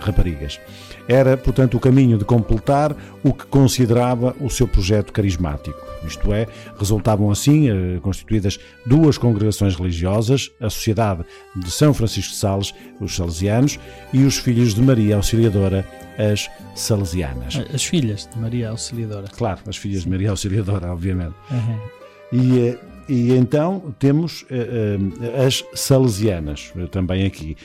[0.00, 0.60] raparigas.
[1.08, 5.78] Era, portanto, o caminho de completar o que considerava o seu projeto carismático.
[6.04, 6.46] Isto é,
[6.78, 13.14] resultavam assim eh, constituídas duas congregações religiosas, a Sociedade de São Francisco de Sales, os
[13.14, 13.78] salesianos,
[14.12, 15.86] e os Filhos de Maria Auxiliadora,
[16.18, 17.60] as salesianas.
[17.72, 19.28] As filhas de Maria Auxiliadora.
[19.28, 21.34] Claro, as filhas de Maria Auxiliadora, obviamente.
[21.50, 21.78] Uhum.
[22.32, 22.78] E eh,
[23.08, 27.56] e então temos uh, uh, as salesianas uh, também aqui.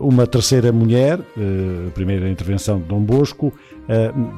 [0.00, 3.52] uma terceira mulher, a primeira intervenção de Dom Bosco,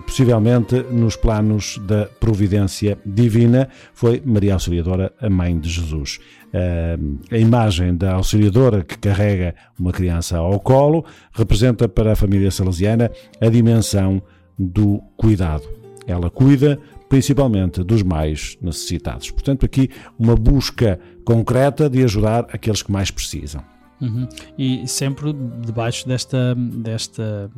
[0.05, 6.19] possivelmente nos planos da providência divina, foi Maria Auxiliadora, a mãe de Jesus.
[7.31, 13.09] a imagem da Auxiliadora que carrega uma criança ao colo representa para a família salesiana
[13.41, 14.21] a dimensão
[14.59, 15.69] do cuidado.
[16.05, 19.31] Ela cuida principalmente dos mais necessitados.
[19.31, 23.63] Portanto, aqui uma busca concreta de ajudar aqueles que mais precisam.
[24.01, 24.29] Uhum.
[24.57, 25.33] E sempre
[25.65, 27.51] debaixo desta, desta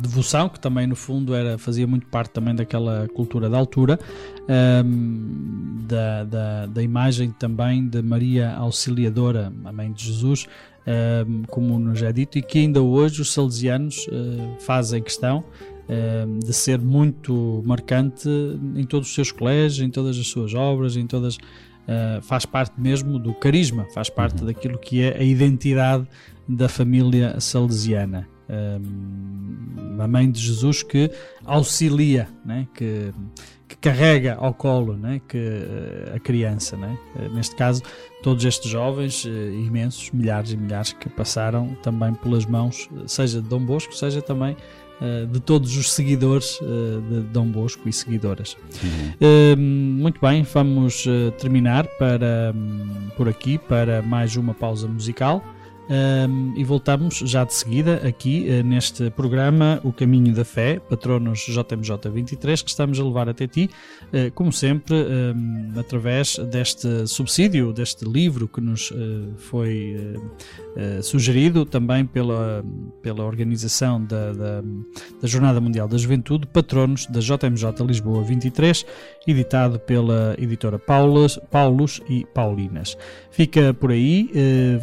[0.00, 3.98] devoção, que também no fundo era, fazia muito parte também daquela cultura da altura,
[4.84, 10.46] um, da, da, da, imagem também de Maria Auxiliadora, a mãe de Jesus,
[11.26, 15.44] um, como nos é dito, e que ainda hoje os salesianos uh, fazem questão
[16.42, 18.28] de ser muito marcante
[18.74, 21.38] em todos os seus colégios, em todas as suas obras, em todas
[21.84, 24.46] uh, faz parte mesmo do carisma, faz parte uhum.
[24.46, 26.06] daquilo que é a identidade
[26.48, 28.28] da família salesiana.
[28.46, 31.10] Um, a mãe de Jesus que
[31.46, 32.68] auxilia, né?
[32.74, 33.10] que,
[33.66, 35.18] que carrega ao colo né?
[35.26, 35.38] que,
[36.14, 36.76] a criança.
[36.76, 36.98] Né?
[37.32, 37.82] Neste caso,
[38.22, 43.64] todos estes jovens, imensos, milhares e milhares, que passaram também pelas mãos, seja de Dom
[43.64, 44.54] Bosco, seja também
[45.00, 48.56] eh, de todos os seguidores uh, de Dom Bosco e seguidoras.
[48.82, 49.54] Uhum.
[49.54, 51.04] Uh, muito bem, vamos
[51.40, 55.42] terminar para, um, por aqui para mais uma pausa musical.
[55.86, 61.40] Um, e voltamos já de seguida aqui uh, neste programa O Caminho da Fé, patronos
[61.40, 63.68] JMJ 23, que estamos a levar até ti,
[64.04, 69.96] uh, como sempre, um, através deste subsídio, deste livro que nos uh, foi
[71.02, 72.64] sugerido também pela,
[73.00, 74.60] pela organização da, da,
[75.20, 78.84] da, Jornada Mundial da Juventude, patronos da JMJ Lisboa 23,
[79.26, 82.96] editado pela editora Paulos, Paulos e Paulinas.
[83.30, 84.30] Fica por aí,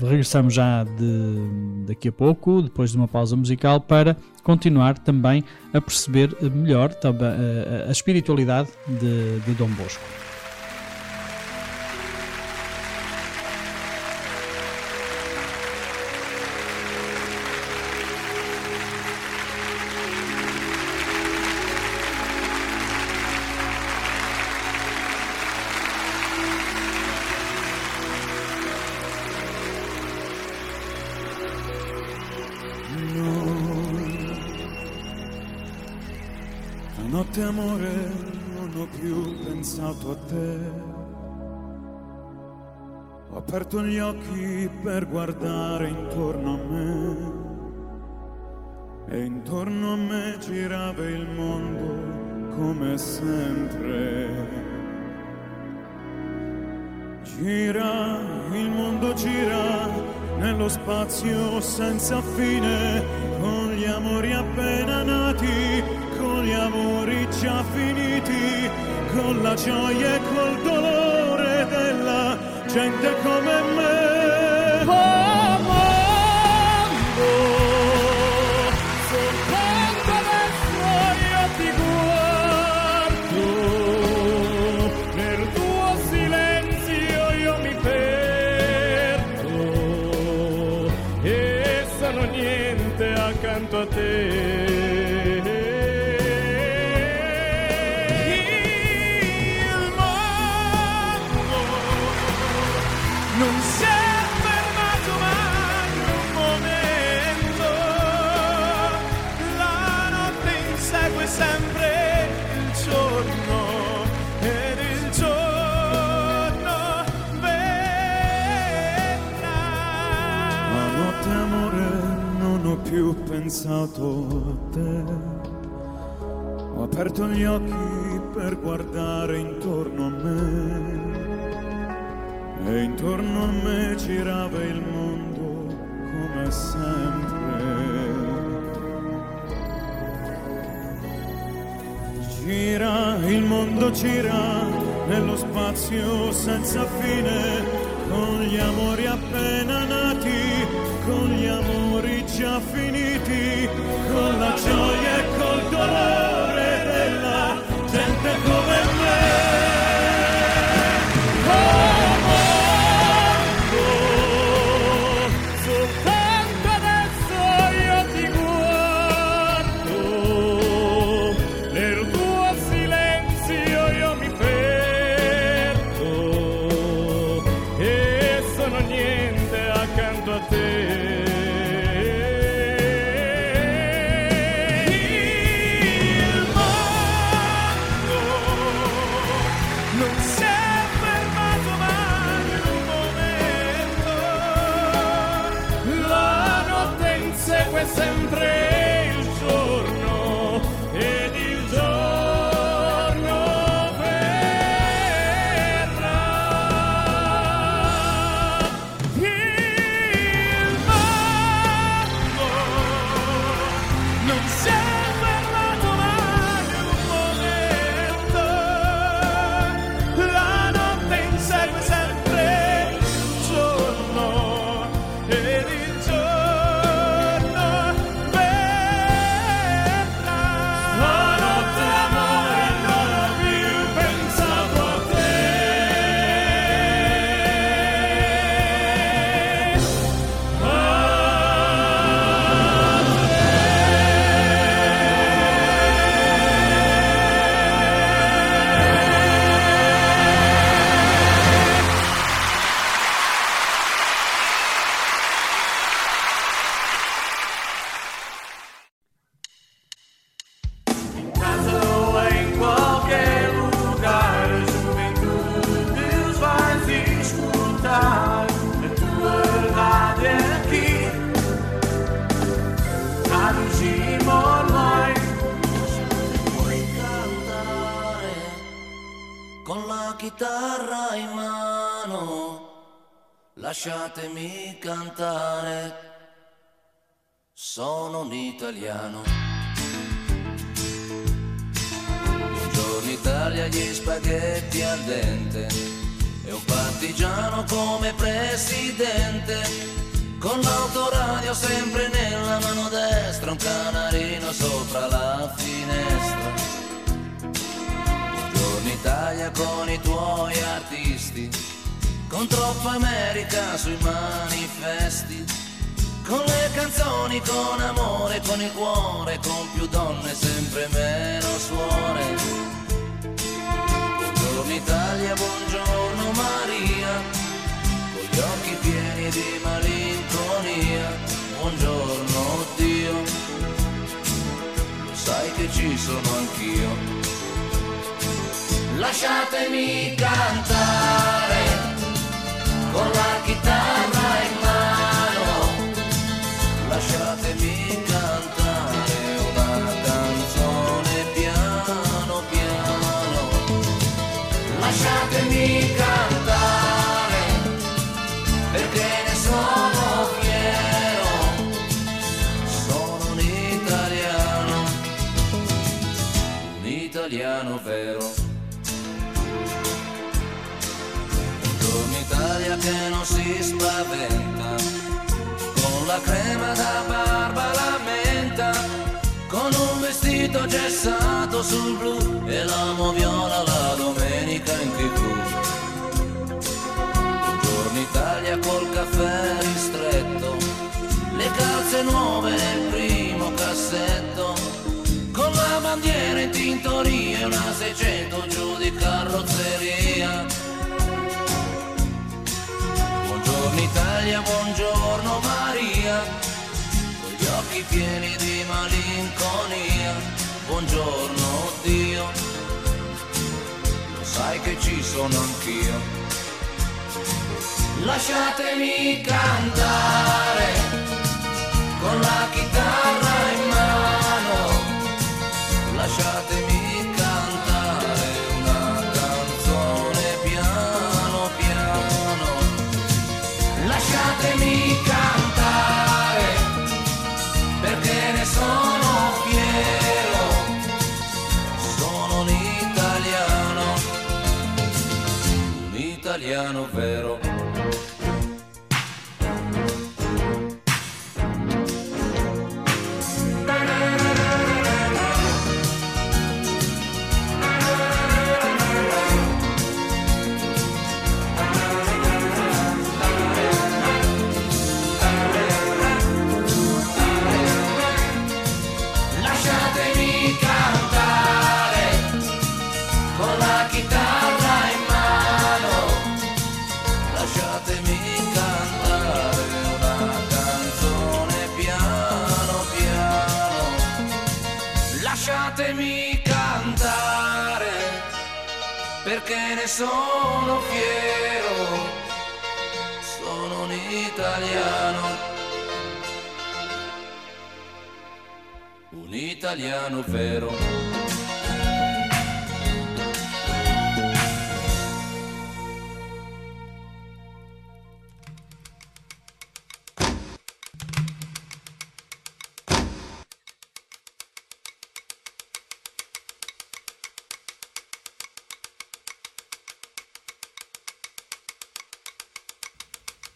[0.02, 5.80] regressamos já de, daqui a pouco, depois de uma pausa musical, para continuar também a
[5.80, 10.31] perceber melhor a, a espiritualidade de, de Dom Bosco.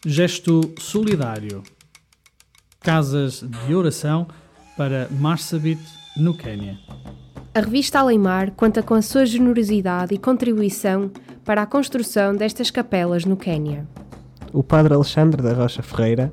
[0.07, 1.63] Gesto solidário.
[2.79, 4.27] Casas de oração
[4.77, 5.81] para Marsabit,
[6.15, 6.77] no Quênia.
[7.55, 11.09] A revista Aleimar conta com a sua generosidade e contribuição
[11.43, 13.87] para a construção destas capelas no Quênia.
[14.53, 16.31] O padre Alexandre da Rocha Ferreira,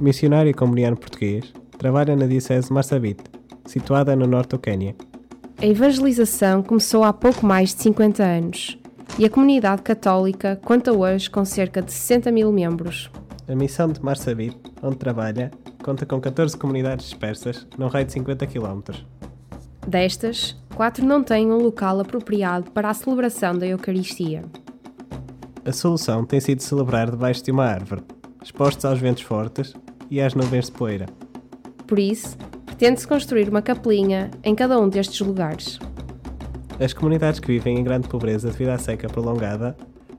[0.00, 3.22] missionário comuniano português, trabalha na Diocese de Marsabit,
[3.66, 4.96] situada no norte do Quênia.
[5.58, 8.79] A evangelização começou há pouco mais de 50 anos
[9.18, 13.10] e a comunidade católica conta hoje com cerca de 60 mil membros.
[13.48, 15.50] A missão de Marsabit, onde trabalha,
[15.82, 18.80] conta com 14 comunidades dispersas num raio de 50 km.
[19.86, 24.44] Destas, quatro não têm um local apropriado para a celebração da Eucaristia.
[25.64, 28.02] A solução tem sido celebrar debaixo de uma árvore,
[28.42, 29.74] expostos aos ventos fortes
[30.10, 31.06] e às nuvens de poeira.
[31.86, 35.78] Por isso, pretende-se construir uma capelinha em cada um destes lugares.
[36.80, 39.76] As comunidades que vivem em grande pobreza devido à seca prolongada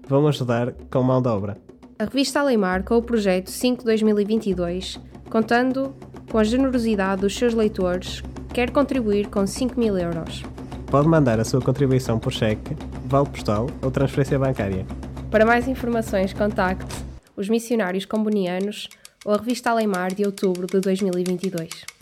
[0.08, 1.58] vão ajudar com mão de obra.
[1.98, 5.92] A revista Aleimar, com o projeto 5-2022, contando
[6.30, 8.22] com a generosidade dos seus leitores,
[8.54, 10.44] quer contribuir com 5 mil euros.
[10.86, 14.86] Pode mandar a sua contribuição por cheque, vale postal ou transferência bancária.
[15.32, 16.96] Para mais informações, contacte
[17.36, 18.88] os missionários combonianos
[19.26, 22.01] ou a revista Aleimar de outubro de 2022.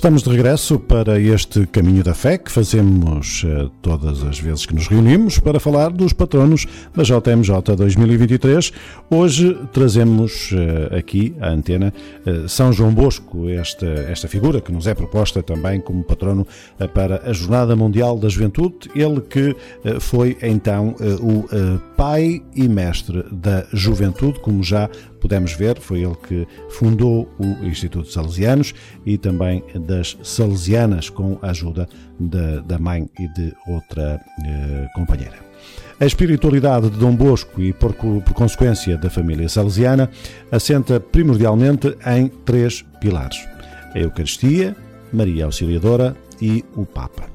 [0.00, 4.74] Estamos de regresso para este caminho da fé que fazemos eh, todas as vezes que
[4.74, 6.66] nos reunimos para falar dos patronos
[6.96, 8.72] da JMJ 2023.
[9.10, 11.92] Hoje trazemos eh, aqui à antena
[12.24, 16.46] eh, São João Bosco, esta, esta figura que nos é proposta também como patrono
[16.94, 18.90] para a Jornada Mundial da Juventude.
[18.94, 19.54] Ele que
[20.00, 21.44] foi então o
[21.94, 24.88] pai e mestre da juventude, como já
[25.20, 28.74] pudemos ver, foi ele que fundou o Instituto de Salesianos
[29.04, 31.88] e também das Salesianas, com a ajuda
[32.18, 35.50] da, da mãe e de outra eh, companheira.
[36.00, 40.10] A espiritualidade de Dom Bosco e, por, por consequência, da família salesiana,
[40.50, 43.46] assenta primordialmente em três pilares:
[43.94, 44.74] a Eucaristia,
[45.12, 47.28] Maria Auxiliadora e o Papa.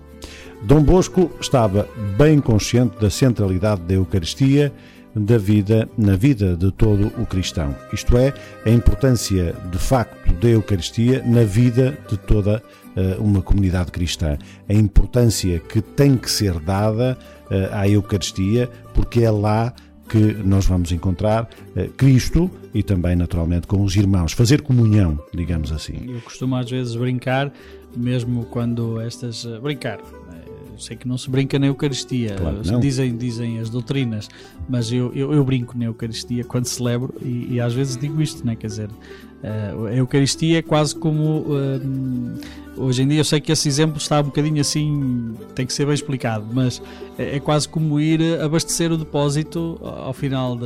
[0.63, 1.87] Dom Bosco estava
[2.17, 4.73] bem consciente da centralidade da Eucaristia
[5.15, 7.75] da vida na vida de todo o cristão.
[7.93, 8.33] Isto é,
[8.65, 12.61] a importância de facto da Eucaristia na vida de toda
[12.95, 14.37] eh, uma comunidade cristã.
[14.69, 17.17] A importância que tem que ser dada
[17.49, 19.73] eh, à Eucaristia, porque é lá
[20.07, 24.31] que nós vamos encontrar eh, Cristo e também, naturalmente, com os irmãos.
[24.31, 26.05] Fazer comunhão, digamos assim.
[26.07, 27.51] Eu costumo às vezes brincar,
[27.95, 29.45] mesmo quando estas.
[29.61, 29.99] Brincar.
[30.75, 34.27] Eu sei que não se brinca na Eucaristia, Claro dizem, dizem as doutrinas,
[34.67, 38.45] mas eu, eu, eu brinco na Eucaristia quando celebro e, e às vezes digo isto,
[38.45, 38.57] né?
[38.57, 38.89] quer dizer,
[39.41, 41.45] eh, a Eucaristia é quase como.
[41.57, 45.73] eh, hoje em dia eu sei que esse exemplo está um bocadinho assim, tem que
[45.73, 46.81] ser bem explicado, mas
[47.17, 50.65] é, é quase como ir abastecer o depósito ao final, de,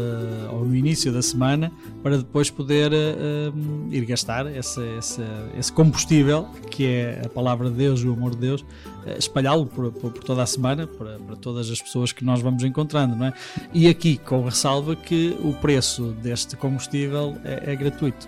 [0.52, 1.72] ou no início da semana,
[2.02, 3.52] para depois poder eh,
[3.92, 5.22] ir gastar esse, esse,
[5.58, 8.66] esse combustível que é a palavra de Deus, o amor de Deus,
[9.06, 12.42] eh, espalhá-lo por, por- por toda a semana para, para todas as pessoas que nós
[12.42, 13.34] vamos encontrando, não é?
[13.74, 18.28] E aqui com ressalva que o preço deste combustível é, é gratuito.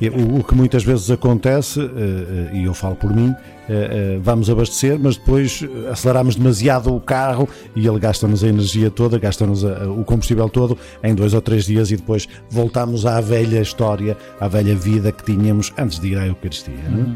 [0.00, 3.34] E O, o que muitas vezes acontece, eh, eh, e eu falo por mim,
[3.68, 8.48] eh, eh, vamos abastecer, mas depois eh, aceleramos demasiado o carro e ele gasta-nos a
[8.48, 13.20] energia toda, gasta-nos o combustível todo em dois ou três dias e depois voltamos à
[13.20, 16.74] velha história, à velha vida que tínhamos antes de ir à Eucaristia.
[16.90, 17.06] não é?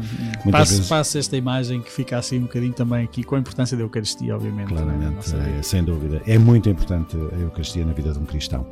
[0.43, 3.77] Muitas Passe, vezes- esta imagem que fica assim um bocadinho também aqui com a importância
[3.77, 4.71] da Eucaristia, obviamente.
[4.73, 4.75] é?
[4.75, 6.21] Claramente, é, sem dúvida.
[6.25, 8.65] É muito importante a Eucaristia na vida de um cristão.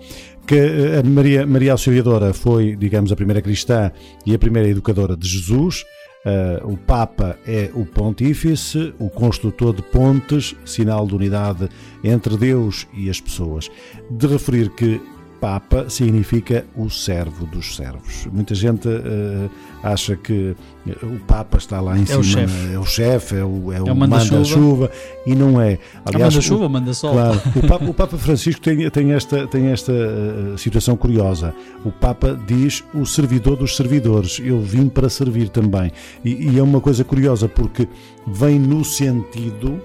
[0.48, 0.58] Que
[1.00, 3.92] a Maria, Maria Auxiliadora foi, digamos, a primeira cristã
[4.26, 5.84] e a primeira educadora de Jesus.
[6.26, 11.70] Eh, o Papa é o Pontífice, o construtor de pontes, sinal de unidade
[12.04, 13.70] entre Deus e as pessoas.
[14.10, 15.02] De referir que
[15.40, 18.26] Papa significa o servo dos servos.
[18.32, 19.50] Muita gente eh,
[19.84, 20.56] acha que
[20.88, 22.74] eh, o Papa está lá em É cima, o chefe.
[22.74, 24.36] é o chefe, é o, é o É o manda-chuva.
[24.36, 24.92] manda-chuva,
[25.26, 25.78] e não é.
[26.06, 27.14] Ah, manda chuva, manda sol.
[27.14, 31.54] Claro, o Papa, o Papa Francisco tem, tem esta, tem esta eh, situação curiosa.
[31.86, 34.40] O Papa diz o servidor dos servidores.
[34.44, 35.92] Eu vim para servir também.
[36.26, 37.88] E, e é uma coisa curiosa porque
[38.26, 39.80] vem no sentido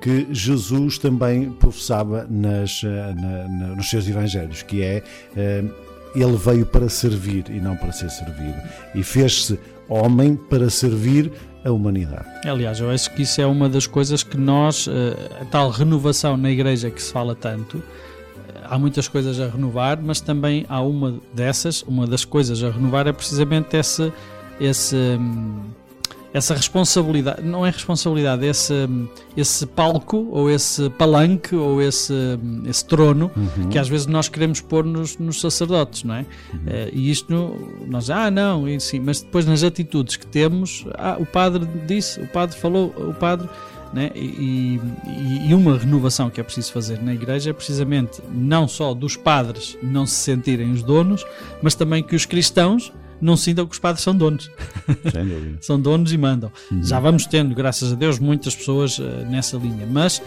[0.00, 5.02] que Jesus também professava nas, eh, na- na- nos seus evangelhos, que é
[5.36, 5.64] eh,
[6.14, 8.56] ele veio para servir e não para ser servido.
[8.94, 9.58] E fez-se
[9.88, 11.30] homem para servir
[11.64, 12.24] a humanidade.
[12.46, 16.36] Aliás, eu acho que isso é uma das coisas que nós, eh, a tal renovação
[16.36, 17.82] na igreja que se fala tanto,
[18.64, 23.06] há muitas coisas a renovar, mas também há uma dessas, uma das coisas a renovar
[23.06, 24.12] é precisamente essa,
[24.60, 25.60] esse, hum,
[26.32, 28.72] essa responsabilidade, não é responsabilidade, esse,
[29.36, 32.14] esse palco ou esse palanque ou esse,
[32.66, 33.30] esse trono
[33.70, 36.26] que às vezes nós queremos pôr nos, nos sacerdotes, não é?
[36.66, 40.84] Eh, e isto, no- nós, ah, não, e sim, mas depois nas atitudes que temos,
[40.94, 43.48] ah, o padre disse, o padre falou, o padre.
[43.92, 44.12] Né?
[44.14, 48.94] E, e- e uma renovação que é preciso fazer na igreja é precisamente não só
[48.94, 51.26] dos padres não se sentirem os donos,
[51.60, 54.50] mas também que os cristãos não sintam que os padres são donos.
[55.12, 55.58] Sem dúvida.
[55.62, 56.50] são donos e mandam.
[56.82, 60.22] Já vamos tendo, graças a Deus, muitas pessoas eh, nessa linha, mas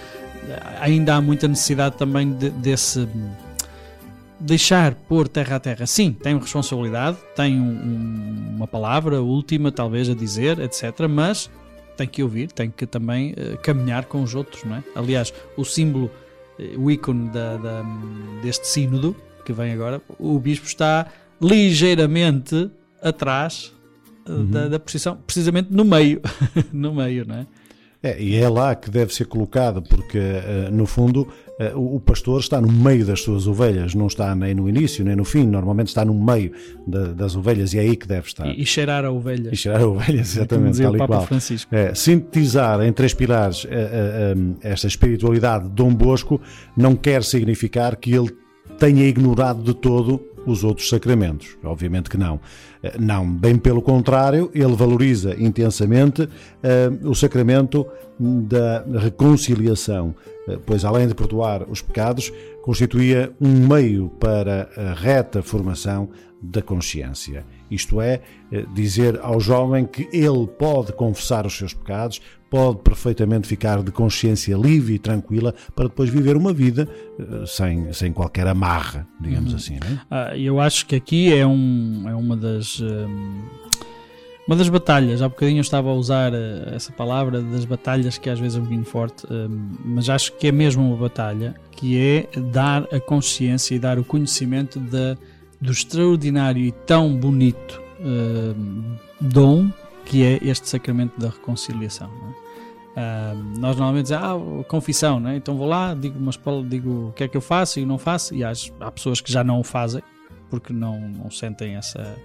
[0.48, 3.08] eh, ainda há muita necessidade também de- desse
[4.40, 5.86] deixar pôr terra a terra.
[5.88, 11.08] Sim, tem responsabilidade, tem um- um- uma palavra última, talvez, a dizer, etc.
[11.10, 11.50] Mas
[11.96, 14.84] tem que ouvir, tem que também eh, caminhar com os outros, não é?
[14.96, 16.12] Aliás, o símbolo,
[16.60, 17.86] eh, o ícone da, da-
[18.42, 19.16] deste sínodo
[19.46, 21.06] que vem agora, o bispo está
[21.42, 22.70] ligeiramente
[23.04, 23.74] atrás
[24.28, 26.22] eh, da, da posição, precisamente no meio,
[26.72, 27.48] no meio, não é?
[28.06, 31.26] É, e é lá que deve ser colocado, porque eh, no fundo
[31.58, 35.06] eh, o o pastor está no meio das suas ovelhas, não está nem no início
[35.06, 36.52] nem no fim, normalmente está no meio
[36.86, 38.46] da- das ovelhas e é aí que deve estar.
[38.46, 39.52] E, e cheirar a ovelha.
[39.54, 41.28] E cheirar ovelhas, Como exatamente, dizia tal o e Papa qual.
[41.28, 41.74] Francisco.
[41.74, 46.42] É, sintetizar em três pilares eh, esta espiritualidade de Dom Bosco
[46.76, 48.36] não quer significar que ele
[48.78, 51.58] tenha ignorado de todo os outros sacramentos.
[51.64, 52.40] Obviamente que não.
[52.82, 56.28] Eh, Não, bem pelo contrário, ele valoriza intensamente
[56.62, 57.86] eh, o sacramento
[58.20, 60.16] da reconciliação,
[60.48, 66.10] eh, pois além de perdoar os pecados, constituía um meio para a reta formação
[66.44, 67.46] da consciência.
[67.72, 68.20] Isto é,
[68.52, 73.92] eh, dizer ao jovem que ele pode confessar os seus pecados, pode perfeitamente ficar de
[73.92, 76.88] consciência livre e tranquila para depois viver uma vida
[77.18, 79.80] eh, sem, sem qualquer amarra, digamos assim.
[79.80, 80.00] Não é?
[80.12, 83.42] Ah, eu acho que aqui é, um, é uma das hum,
[84.46, 85.22] uma das batalhas.
[85.22, 88.60] Há bocadinho eu estava a usar eh, essa palavra das batalhas que às vezes é
[88.60, 93.00] um bocadinho forte, hum, mas acho que é mesmo uma batalha que é dar a
[93.00, 95.18] consciência e dar o conhecimento da,
[95.64, 99.70] do extraordinário e tão bonito hum, dom
[100.06, 102.08] que é este sacramento da reconciliação.
[102.08, 102.44] é?
[102.96, 105.38] Ah, nós normalmente dizemos, ah, confissão, né?
[105.38, 108.36] então vou lá, digo, umas, digo o que é que eu faço e não faço,
[108.36, 110.04] e há, há pessoas que já não o fazem
[110.54, 112.16] porque não, não sentem essa.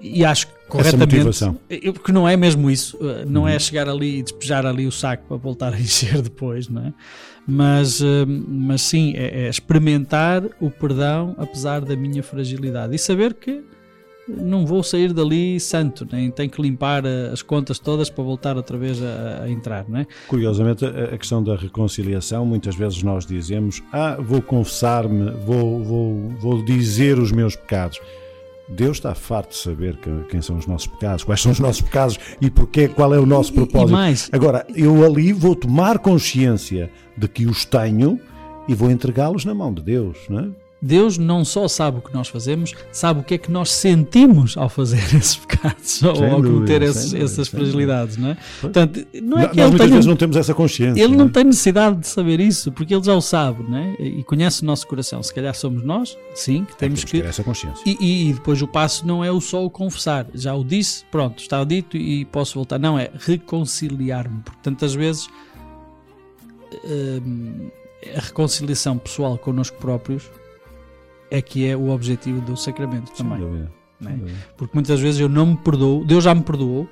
[0.00, 1.16] E acho que corretamente.
[1.68, 3.48] Eu- Porque não é mesmo isso, eh, não Uhum.
[3.48, 6.92] é chegar ali e despejar ali o saco para voltar a encher depois, não é?
[7.46, 13.34] Mas, eh, mas sim, é, é experimentar o perdão apesar da minha fragilidade e saber
[13.34, 13.62] que
[14.28, 18.56] não vou sair dali santo, nem tenho que limpar eh, as contas todas para voltar
[18.56, 20.06] outra vez a, a entrar, não é?
[20.28, 26.28] Curiosamente, a a questão da reconciliação, muitas vezes nós dizemos: Ah, vou confessar-me, vou, vou,
[26.38, 28.00] vou dizer os meus pecados.
[28.68, 31.82] Deus está farto de saber que- quem são os nossos pecados, quais são os nossos
[31.82, 33.92] pecados e porquê, qual é o nosso propósito.
[33.92, 38.18] mais- Agora, eu ali vou tomar consciência de que os tenho
[38.68, 40.48] e vou entregá-los na mão de Deus, não é?
[40.84, 44.56] Deus não só sabe o que nós fazemos, sabe o que é que nós sentimos
[44.56, 48.34] ao fazer esses pecados ou ao dúvida, cometer esses- dúvida, essas sem fragilidades, não é?
[48.34, 48.60] Pois.
[48.60, 51.00] Portanto, não é Nós que ele muitas vezes não temos essa consciência.
[51.00, 51.28] ele não é?
[51.28, 53.94] tem necessidade de saber isso, porque ele já o sabe, não é?
[54.00, 55.22] E conhece o nosso coração.
[55.22, 57.82] Se calhar somos nós, sim, que temos Temos que que ter essa consciência.
[57.86, 60.26] e, e- e depois o passo não é o só o confessar.
[60.34, 62.80] Já o disse, pronto, está dito e posso voltar.
[62.80, 64.40] Não, é reconciliar-me.
[64.42, 65.28] Porque tantas vezes
[66.84, 67.68] hum,
[68.16, 70.24] a reconciliação pessoal connosco próprios
[71.32, 73.38] é que é o objetivo do sacramento Sem também.
[73.40, 74.16] dúvida, sem é?
[74.16, 74.38] dúvida.
[74.56, 76.86] Porque muitas vezes eu não me perdoo, Deus já me perdoou,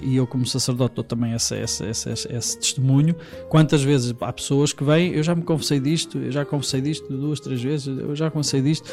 [0.00, 3.14] e eu, como sacerdote, dou também esse, esse, esse- esse testemunho.
[3.48, 7.06] Quantas vezes há pessoas que vêm, eu já me confessei disto, eu já confessei disto
[7.16, 8.90] duas, três vezes, eu já confessei disto.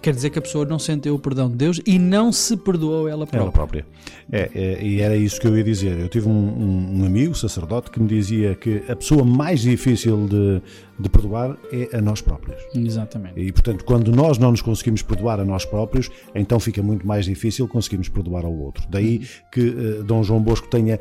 [0.00, 3.08] Quer dizer que a pessoa não sentiu o perdão de Deus e não se perdoou
[3.08, 3.40] ela própria.
[3.40, 3.86] Ela própria.
[4.30, 5.98] É, é, e era isso que eu ia dizer.
[5.98, 10.26] Eu tive um, um- um amigo, sacerdote, que me dizia que a pessoa mais difícil
[10.28, 10.60] de,
[10.98, 12.60] de perdoar é a nós próprios.
[12.74, 13.40] Exatamente.
[13.40, 17.24] E, portanto, quando nós não nos conseguimos perdoar a nós próprios, então fica muito mais
[17.24, 18.84] difícil conseguirmos perdoar ao outro.
[18.88, 19.60] Daí que
[19.98, 21.00] eh, Dom João Bosco tenha,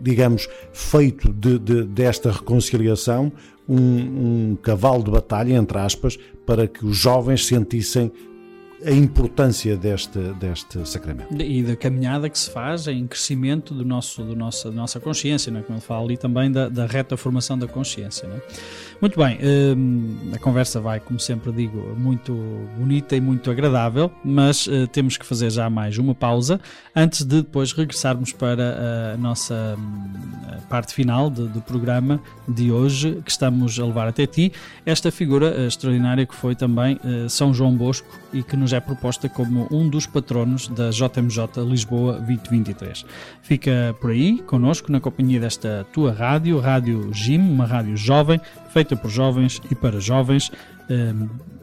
[0.00, 3.32] digamos, feito de- de- desta reconciliação
[3.68, 8.10] um, um cavalo de batalha, entre aspas, para que os jovens sentissem
[8.84, 11.34] a importância deste, deste sacramento.
[11.40, 15.52] E da caminhada que se faz em crescimento do nosso, do nossa, da nossa consciência,
[15.52, 15.62] não é?
[15.62, 18.26] como ele fala ali também da, da reta formação da consciência.
[18.28, 18.40] não é?
[19.00, 19.38] Muito bem,
[19.76, 22.34] hum, a conversa vai, como sempre digo, muito
[22.78, 26.60] bonita e muito agradável, mas eh, temos que fazer já mais uma pausa
[26.94, 30.12] antes de depois regressarmos para a nossa hum,
[30.68, 34.52] parte final de- do programa de hoje, que estamos a levar até ti,
[34.84, 38.80] esta figura eh, extraordinária que foi também eh, São João Bosco e que nos é
[38.80, 43.04] proposta como um dos patronos da JMJ Lisboa 2023.
[43.42, 48.40] Fica por aí, connosco, na companhia desta tua rádio, Rádio Jim, uma rádio jovem,
[48.72, 50.50] feita por jovens e para jovens,
[50.88, 51.12] eh,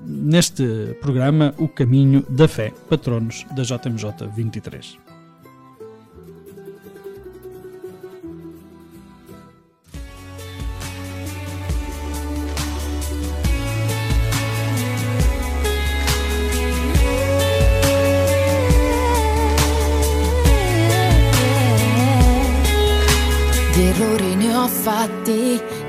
[0.06, 5.17] neste programa O Caminho da Fé, patronos da JMJ 23.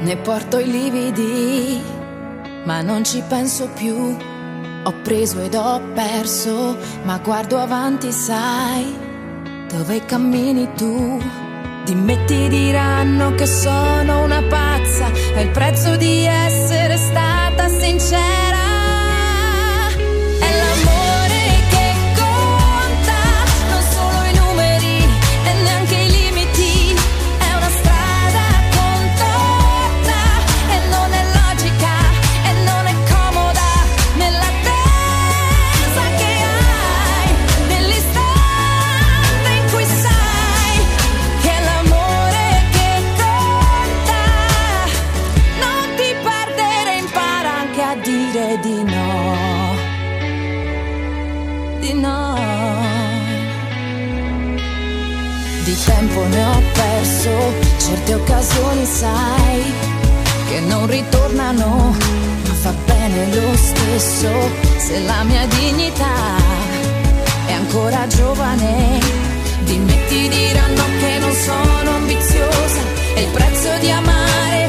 [0.01, 1.81] Ne porto i lividi,
[2.65, 4.17] ma non ci penso più.
[4.85, 8.97] Ho preso ed ho perso, ma guardo avanti, sai,
[9.71, 11.21] dove cammini tu,
[11.89, 18.48] Dimmi ti diranno che sono una pazza, è il prezzo di essere stata sincera.
[58.99, 59.63] Sai
[60.49, 61.95] che non ritornano,
[62.47, 64.29] ma fa bene lo stesso
[64.77, 66.37] se la mia dignità
[67.47, 68.99] è ancora giovane.
[69.63, 72.81] Dimmi ti diranno che non sono ambiziosa,
[73.15, 74.68] è il prezzo di amare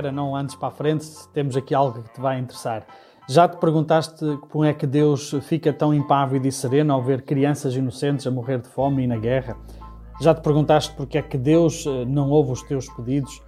[0.00, 2.86] espera não andes para a frente, temos aqui algo que te vai interessar.
[3.28, 7.76] Já te perguntaste como é que Deus fica tão impávido e sereno ao ver crianças
[7.76, 9.56] inocentes a morrer de fome e na guerra?
[10.20, 13.42] Já te perguntaste porque é que Deus eh, não ouve os teus pedidos?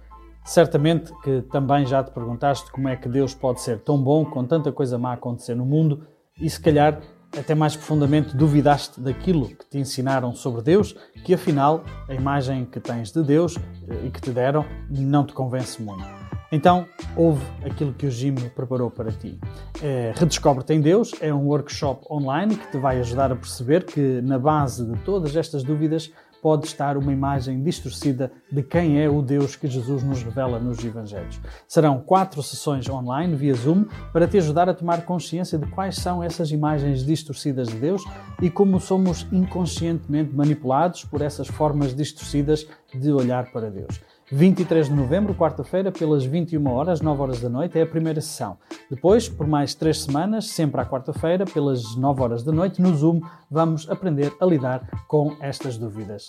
[0.45, 4.45] Certamente que também já te perguntaste como é que Deus pode ser tão bom com
[4.45, 6.05] tanta coisa má acontecer no mundo
[6.39, 7.01] e se calhar
[7.37, 12.79] até mais profundamente duvidaste daquilo que te ensinaram sobre Deus, que afinal a imagem que
[12.79, 13.57] tens de Deus
[13.87, 16.22] eh, e que te deram não te convence muito.
[16.53, 16.85] Então,
[17.15, 19.39] ouve aquilo que o Jim preparou para ti.
[19.81, 24.21] É, Redescobre-te em Deus é um workshop online que te vai ajudar a perceber que
[24.21, 26.11] na base de todas estas dúvidas
[26.43, 30.85] pode estar uma imagem distorcida de quem é o Deus que Jesus nos revela nos
[30.85, 31.41] Evangelhos.
[31.67, 36.21] Serão quatro sessões online via Zoom para te ajudar a tomar consciência de quais são
[36.21, 38.03] essas imagens distorcidas de Deus
[38.39, 43.99] e como somos inconscientemente manipulados por essas formas distorcidas de olhar para Deus.
[44.33, 48.57] 23 de novembro, quarta-feira, pelas 21 horas, 9 horas da noite, é a primeira sessão.
[48.89, 53.21] Depois, por mais três semanas, sempre à quarta-feira, pelas 9 horas da noite, no Zoom,
[53.49, 56.25] vamos aprender a lidar com estas dúvidas.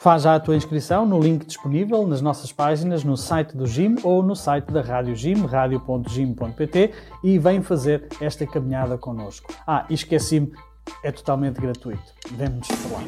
[0.00, 3.96] Faz já a tua inscrição no link disponível nas nossas páginas no site do GIM
[4.04, 6.92] ou no site da Rádio GIM, radio.gim.pt
[7.24, 9.52] e vem fazer esta caminhada connosco.
[9.66, 10.52] Ah, e esqueci-me,
[11.02, 12.14] é totalmente gratuito.
[12.30, 13.02] Vemo-nos falar.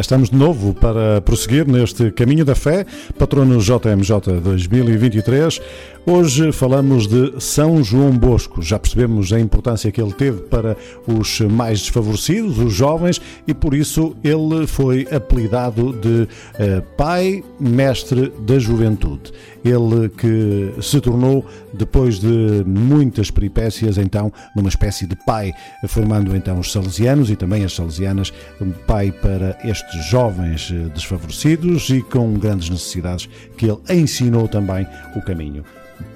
[0.00, 2.86] Cá estamos de novo para prosseguir neste caminho da fé,
[3.18, 5.60] patrono JMJ 2023.
[6.06, 8.62] Hoje falamos de São João Bosco.
[8.62, 10.74] Já percebemos a importância que ele teve para
[11.06, 16.26] os mais desfavorecidos, os jovens, e por isso ele foi apelidado de
[16.58, 19.30] eh, Pai Mestre da Juventude.
[19.62, 21.44] Ele que se tornou,
[21.74, 25.52] depois de muitas peripécias, então, numa espécie de pai,
[25.86, 31.90] formando então os salesianos e também as salesianas, um pai para estes jovens eh, desfavorecidos
[31.90, 33.28] e com grandes necessidades,
[33.58, 35.62] que ele ensinou também o caminho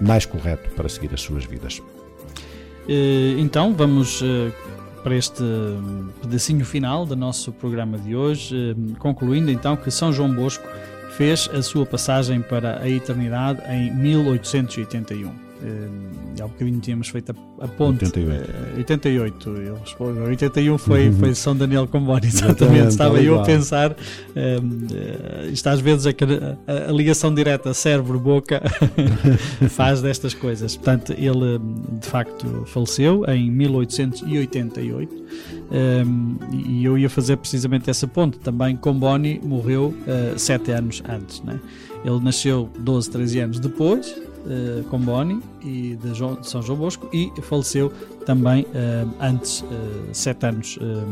[0.00, 1.82] mais correto para seguir as suas vidas.
[2.88, 4.50] Eh, Então vamos eh,
[5.02, 10.12] para este hum, pedacinho final do nosso programa de hoje, hum, concluindo então que São
[10.12, 10.66] João Bosco
[11.16, 15.43] fez a sua passagem para a eternidade em 1881.
[15.66, 15.88] Eh,
[16.42, 18.04] há um bocadinho tínhamos feito a, a ponte.
[18.04, 18.50] 88.
[18.50, 19.50] Eh, 88.
[19.50, 21.12] Eu respondo, 81 foi, Uhum.
[21.14, 22.88] foi São Daniel Comboni, Exatamente, exatamente.
[22.88, 23.96] Estava eu a pensar.
[24.36, 28.60] eh, isto às vezes é que a, a- a ligação direta cérebro-boca
[29.70, 30.76] faz destas coisas.
[30.76, 31.58] Portanto, ele
[32.00, 35.14] de facto faleceu em 1888
[35.70, 36.04] eh,
[36.52, 38.38] e eu ia fazer precisamente essa ponte.
[38.38, 41.40] Também Comboni morreu eh, sete anos antes.
[41.42, 41.58] Né?
[42.04, 44.14] Ele nasceu 12, 13 anos depois,
[44.46, 47.92] eh, Comboni, e de, João- de São João Bosco, e faleceu
[48.26, 51.04] também eh, antes, eh, sete anos eh,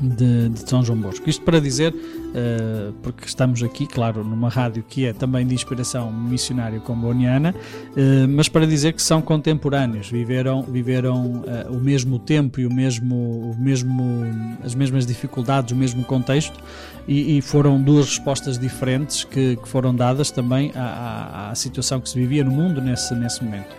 [0.00, 1.28] de, de São João Bosco.
[1.28, 1.94] Isto para dizer,
[2.34, 7.54] eh, porque estamos aqui, claro, numa rádio que é também de inspiração missionária comboniana,
[7.96, 12.72] eh, mas para dizer que são contemporâneos, viveram, viveram eh, o mesmo tempo e o
[12.72, 13.14] mesmo,
[13.52, 14.24] o mesmo,
[14.64, 16.58] as mesmas dificuldades, o mesmo contexto,
[17.06, 22.00] e, e foram duas respostas diferentes que, que foram dadas também à, à- à situação
[22.00, 23.74] que se vivia no mundo nesse, nesse momento.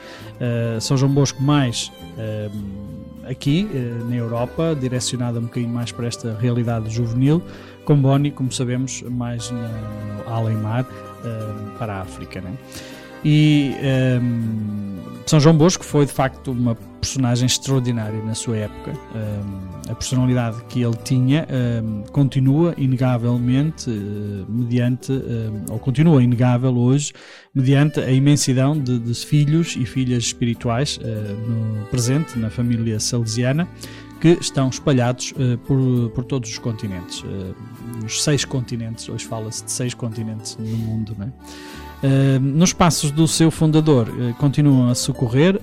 [0.82, 1.92] São João Bosco mais
[3.30, 3.68] aqui
[4.10, 7.44] na Europa, direcionada um bocadinho mais para esta realidade juvenil,
[7.90, 10.86] com Boni, como sabemos, mais no, no além-mar
[11.26, 12.40] eh, para a África.
[12.40, 12.54] Né?
[13.26, 14.20] E eh,
[15.26, 18.92] São João Bosco foi de facto uma personagem extraordinária na sua época.
[19.16, 25.12] Eh, a personalidade que ele tinha eh, continua inegavelmente, eh, mediante,
[25.72, 27.12] ou continua inegável hoje,
[27.56, 33.68] mediante a imensidão de, de filhos e filhas espirituais eh, no presente na família salesiana
[34.20, 37.54] que estão espalhados eh, por, por todos os continentes, eh,
[38.02, 41.16] nos seis continentes, hoje fala-se de seis continentes no mundo.
[41.18, 41.32] Né?
[42.04, 45.60] Eh, nos passos do seu fundador continuam a socorrer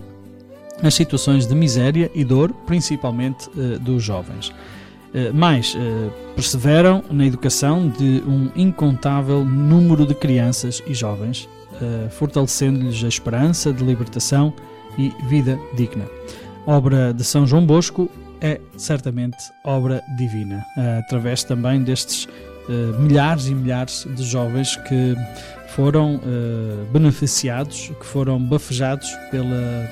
[0.83, 3.49] as situações de miséria e dor, principalmente
[3.81, 4.53] dos jovens.
[5.15, 11.49] Eh, perseveram na educação de um incontável número de crianças e jovens,
[12.11, 14.53] fortalecendo-lhes a esperança de libertação
[14.99, 16.07] e vida digna.
[16.67, 22.29] Obra de São João Bosco é certamente obra divina, eh, através também destes
[22.69, 25.15] eh, milhares e milhares de jovens que
[25.69, 29.89] foram eh, beneficiados, que foram bafejados pela,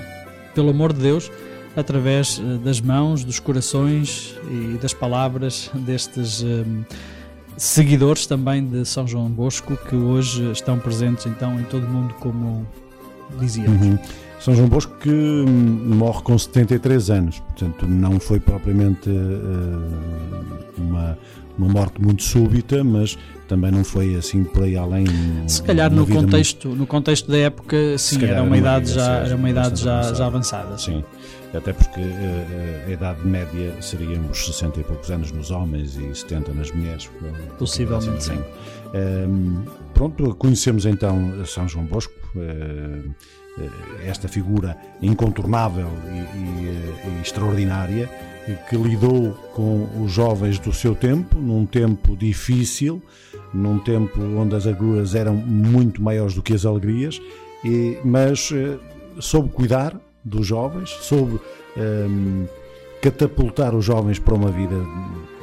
[0.55, 1.31] pelo amor de Deus
[1.77, 6.45] através das mãos, dos corações e das palavras destes
[7.57, 12.15] seguidores também de São João Bosco que hoje estão presentes então em todo o mundo
[12.21, 12.65] como
[13.41, 13.85] dizíamos.
[13.85, 13.99] Uhum.
[14.45, 21.19] São João Bosco que hum, morre com 73 anos, portanto não foi propriamente eh, uma,
[21.57, 23.17] uma morte muito súbita, mas
[23.49, 25.07] também não foi assim por aí além.
[25.49, 28.93] Se calhar no vida muito- contexto, no contexto da época, sim, calhar era uma idade
[28.93, 30.15] já, era uma idade já, avançada.
[30.19, 30.79] já avançada.
[30.79, 31.05] Sim,
[31.55, 36.15] até porque eh, a idade média seria uns 60 e poucos anos nos homens e
[36.15, 37.09] 70 nas mulheres.
[37.59, 38.39] Possivelmente, sim.
[38.93, 39.65] Ehm,
[39.95, 43.01] pronto, conhecemos então São João Bosco, eh,
[44.05, 48.11] esta figura incontornável e, e, eh, e extraordinária
[48.49, 53.03] eh, que lidou com os jovens do seu tempo, num tempo difícil,
[53.53, 57.21] num tempo onde as agruras eram muito maiores do que as alegrias,
[57.65, 58.77] e, mas eh,
[59.21, 61.39] soube cuidar dos jovens, soube
[61.77, 62.45] ehm,
[63.01, 64.75] catapultar os jovens para uma vida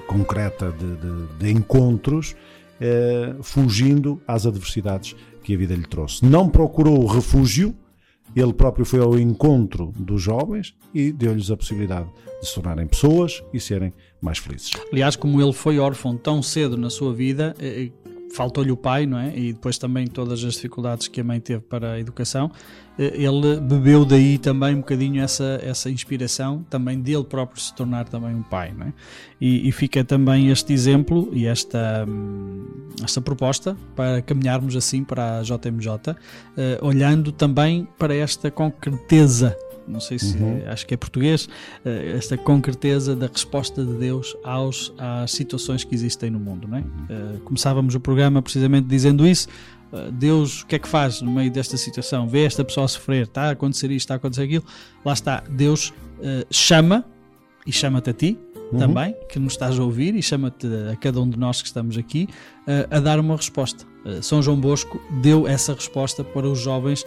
[0.08, 2.36] concreta de, de- de encontros,
[2.82, 6.26] eh, fugindo às adversidades que a vida lhe trouxe.
[6.26, 7.74] Não procurou refúgio,
[8.36, 12.10] ele próprio foi ao encontro dos jovens e deu-lhes a possibilidade
[12.42, 14.72] de se tornarem pessoas e serem mais felizes.
[14.92, 19.06] Aliás, como ele foi órfão tão cedo na sua vida, eh, eh, faltou-lhe o pai,
[19.06, 19.38] não é?
[19.38, 22.52] E depois também todas as dificuldades que a mãe teve para a educação,
[23.04, 28.36] ele bebeu daí também um bocadinho essa, essa inspiração, também dele próprio se tornar também
[28.36, 28.94] um pai, não é?
[29.40, 32.66] E, e fica também este exemplo e esta, hum,
[33.04, 36.16] esta proposta para caminharmos assim para a JMJ,
[36.58, 39.58] eh, olhando também para esta concreteza
[39.88, 40.62] não sei se Uhum.
[40.68, 41.50] acho que é português,
[41.84, 46.68] eh, esta concreteza da resposta de Deus aos, às situações que existem no mundo.
[46.68, 46.84] Não é?
[47.10, 49.48] Eh, Começávamos o programa precisamente dizendo isso.
[49.94, 52.28] Eh, Deus, o que é que faz no meio desta situação?
[52.28, 54.64] Vê esta pessoa sofrer, está a acontecer isto, está a acontecer aquilo.
[55.04, 57.06] Lá está, Deus eh, chama
[57.66, 58.38] e chama-te a ti
[58.72, 58.80] Uhum.
[58.80, 61.98] também, que nos estás a ouvir, e chama-te a cada um de nós que estamos
[61.98, 62.30] aqui
[62.66, 63.86] eh, a dar uma resposta.
[64.06, 67.06] Eh, São João Bosco deu essa resposta para os jovens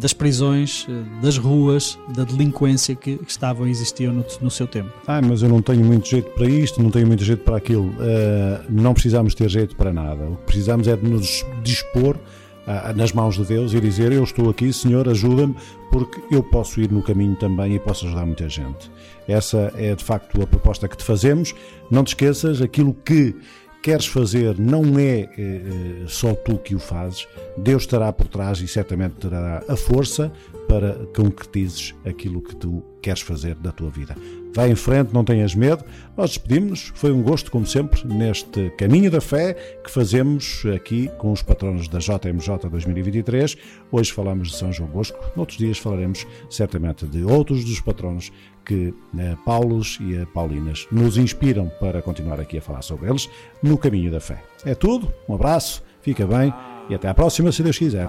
[0.00, 4.90] das prisões, eh, das ruas, da delinquência que, estavam e existiam no, no seu tempo.
[5.06, 7.94] Ah, mas eu não tenho muito jeito para isto, não tenho muito jeito para aquilo.
[8.00, 10.24] Ah, não precisamos ter jeito para nada.
[10.24, 12.18] O que precisamos é de nos dispor
[12.66, 15.54] ah, nas mãos de Deus e dizer: Eu estou aqui, Senhor, ajuda-me,
[15.90, 18.90] porque eu posso ir no caminho também e posso ajudar muita gente.
[19.26, 21.54] Essa é de facto a proposta que te fazemos.
[21.90, 23.34] Não te esqueças aquilo que
[23.82, 27.26] queres fazer não é eh, eh, só tu que o fazes,
[27.56, 30.32] Deus estará por trás e certamente te dará a força
[30.68, 34.14] para concretizes aquilo que tu queres fazer da tua vida.
[34.54, 35.84] Vai em frente, não tenhas medo.
[36.16, 36.92] Nós despedimos-nos.
[36.94, 41.88] Foi um gosto, como sempre, neste caminho da fé que fazemos aqui com os patronos
[41.88, 43.56] da JMJ 2023.
[43.90, 45.18] Hoje falamos de São João Bosco.
[45.34, 48.30] Noutros dias falaremos certamente de outros dos patronos
[48.64, 53.30] que a Paulos e a Paulinas nos inspiram para continuar aqui a falar sobre eles
[53.62, 54.42] no caminho da fé.
[54.64, 55.12] É tudo.
[55.26, 56.52] Um abraço, fica bem
[56.90, 58.06] e até à próxima, se Deus quiser.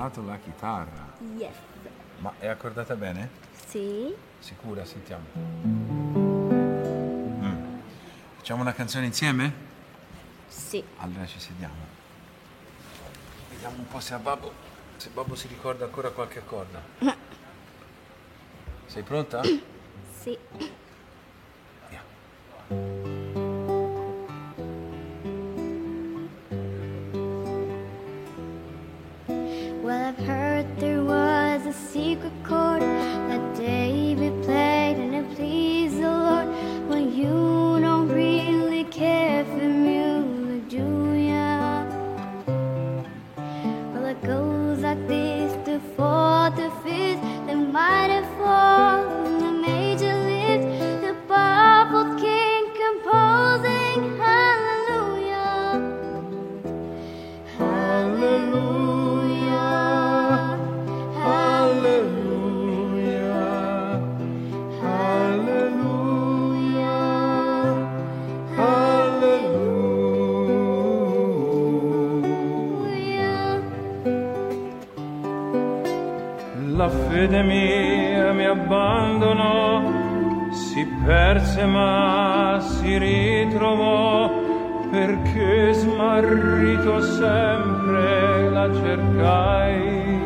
[2.19, 3.29] Ma è accordata bene?
[3.65, 4.13] Sì.
[4.39, 4.85] Sicura?
[4.85, 5.25] Sentiamo.
[5.35, 6.19] Mm.
[8.37, 9.67] Facciamo una canzone insieme?
[10.47, 10.83] Sì.
[10.97, 11.97] Allora ci sediamo.
[13.49, 14.51] Vediamo un po' se a Babbo,
[14.97, 16.79] se Babbo si ricorda ancora qualche accordo.
[18.87, 19.43] Sei pronta?
[19.43, 20.37] Sì.
[22.69, 23.08] Well,
[31.69, 33.08] a secret chord
[77.19, 79.81] fede mia mi abbandonò,
[80.51, 84.31] si perse ma si ritrovò,
[84.89, 90.17] perché smarrito sempre la cercai.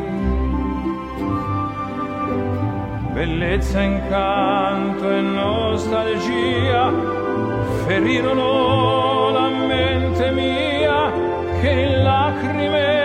[3.12, 6.92] Bellezza, incanto e nostalgia
[7.86, 11.10] ferirono la mente mia
[11.60, 13.03] che in lacrime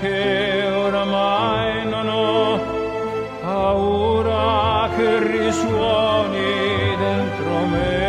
[0.00, 2.60] che oramai non ho,
[3.40, 8.04] paura che risuoni dentro me.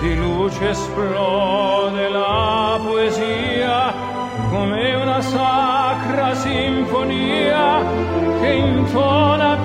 [0.00, 3.92] Di luce esplode la poesia
[4.50, 7.82] come una sacra sinfonia
[8.40, 9.61] che intona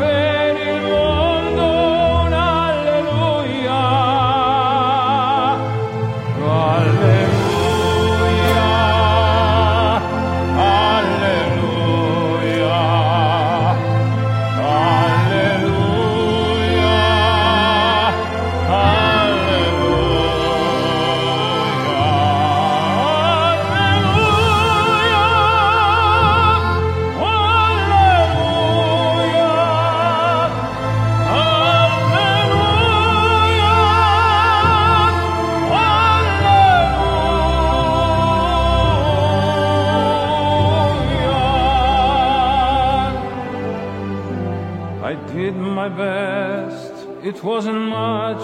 [45.08, 46.92] I did my best,
[47.24, 48.44] it wasn't much.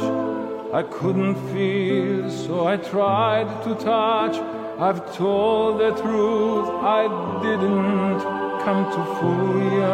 [0.80, 4.38] I couldn't feel, so I tried to touch.
[4.80, 6.68] I've told the truth,
[6.99, 7.02] I
[7.44, 8.19] didn't
[8.64, 9.94] come to fool you.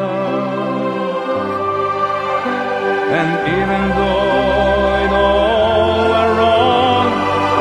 [3.19, 7.07] And even though it all went wrong,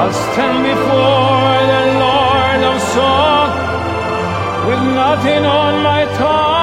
[0.01, 3.49] I'll stand before the Lord of Song
[4.69, 6.58] with nothing on my tongue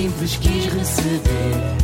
[0.00, 1.79] simples quis receber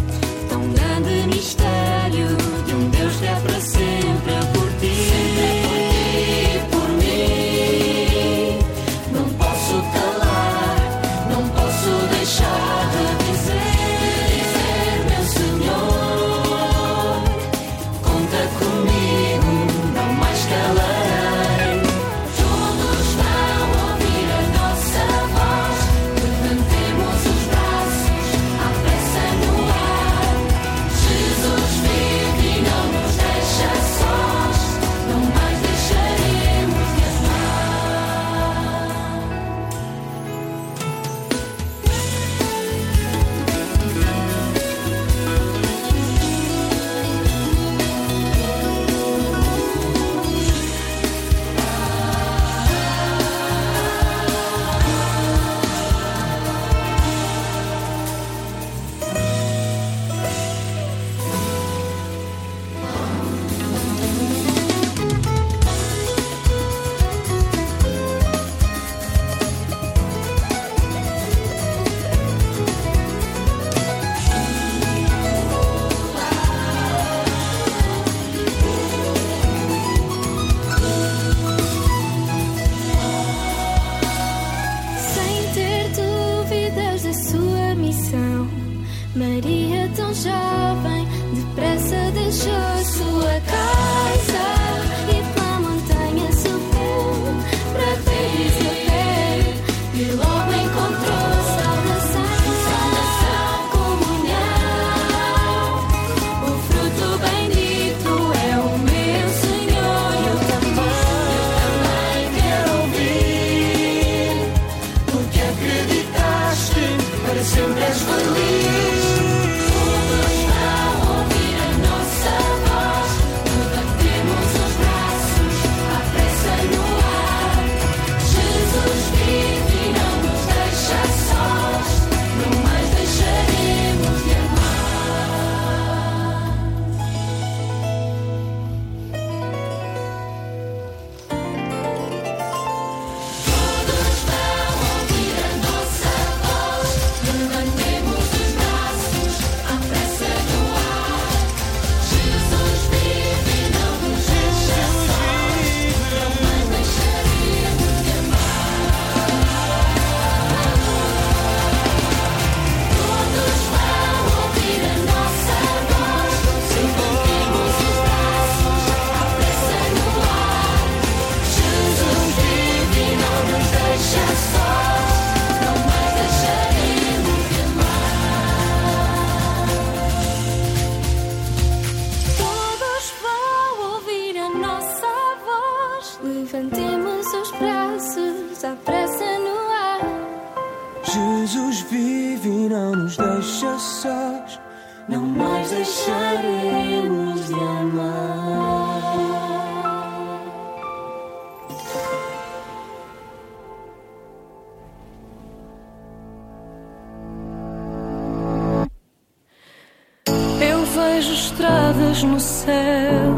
[212.22, 213.34] no céu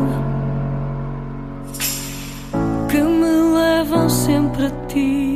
[2.88, 5.34] que me levam sempre a ti.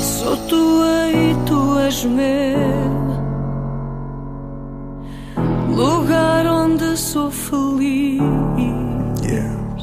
[0.00, 2.92] Sou tua e tu és meu
[5.74, 7.71] lugar onde sou feliz.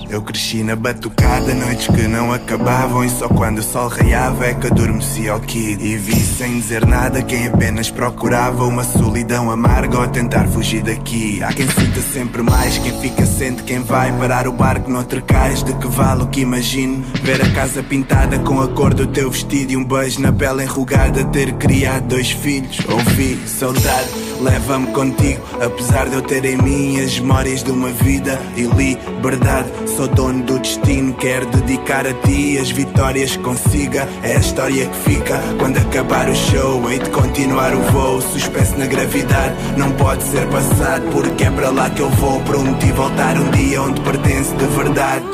[0.09, 4.55] Eu cresci na batucada, noites que não acabavam E só quando o sol raiava é
[4.55, 5.85] que adormecia o kid.
[5.85, 11.43] E vi sem dizer nada quem apenas procurava Uma solidão amarga ou tentar fugir daqui.
[11.43, 15.61] Há quem sinta sempre mais, quem fica sente quem vai Parar o barco noutro cais,
[15.61, 17.05] de que vale o que imagino?
[17.21, 20.63] Ver a casa pintada com a cor do teu vestido E um beijo na pele
[20.63, 22.79] enrugada, ter criado dois filhos.
[22.89, 24.09] Ouvi saudade,
[24.41, 29.69] leva-me contigo Apesar de eu ter em mim as memórias de uma vida e liberdade
[29.99, 34.07] Sou dono do destino, quero dedicar a ti as vitórias que consiga.
[34.23, 36.89] É a história que fica quando acabar o show.
[36.89, 39.55] Hei de continuar o voo, suspenso na gravidade.
[39.75, 42.39] Não pode ser passado, porque é para lá que eu vou.
[42.43, 45.25] Prometi voltar um dia onde pertence de verdade.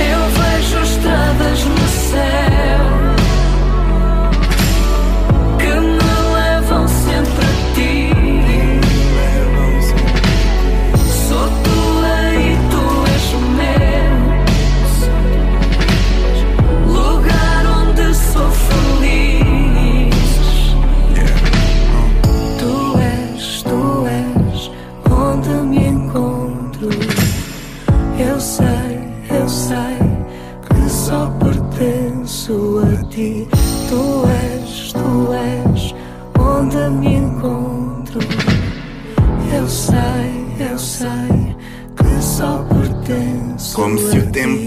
[0.00, 2.97] Eu vejo estradas no céu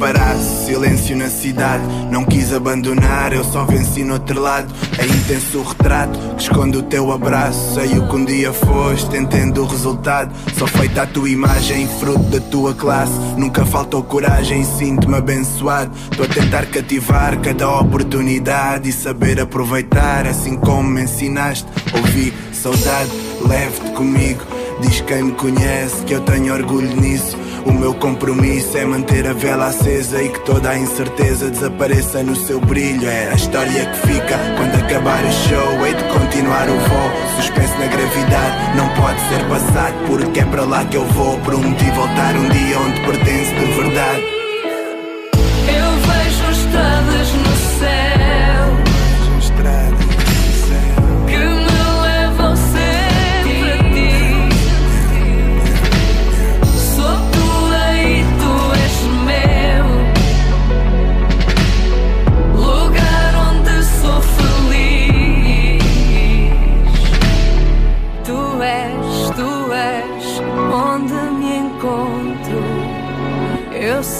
[0.01, 1.83] parasse, silêncio na cidade.
[2.09, 4.73] Não quis abandonar, eu só venci no outro lado.
[4.97, 7.75] É intenso o retrato que esconde o teu abraço.
[7.75, 10.33] Sei o que um dia foste, entendo o resultado.
[10.57, 13.13] Só feita a tua imagem, fruto da tua classe.
[13.37, 15.91] Nunca faltou coragem, sinto-me abençoado.
[16.11, 21.67] Estou a tentar cativar cada oportunidade e saber aproveitar, assim como me ensinaste.
[21.93, 23.11] Ouvi saudade,
[23.47, 24.41] leve-te comigo.
[24.81, 27.37] Diz quem me conhece que eu tenho orgulho nisso.
[27.65, 32.35] O meu compromisso é manter a vela acesa e que toda a incerteza desapareça no
[32.35, 33.07] seu brilho.
[33.07, 35.85] É a história que fica quando acabar o show.
[35.85, 38.77] Hei de continuar o voo, suspenso na gravidade.
[38.77, 41.37] Não pode ser passado, porque é para lá que eu vou.
[41.39, 44.40] Prometi voltar um dia onde pertence de verdade.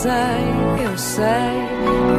[0.02, 1.54] Sei, eu sei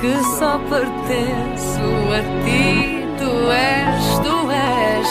[0.00, 1.82] que só pertenço
[2.14, 3.02] a ti.
[3.18, 5.08] Tu és, tu és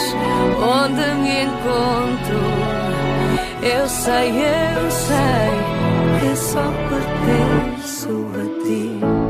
[0.58, 2.40] onde me encontro.
[3.62, 5.50] Eu sei, eu sei
[6.20, 9.21] que só pertenço a ti.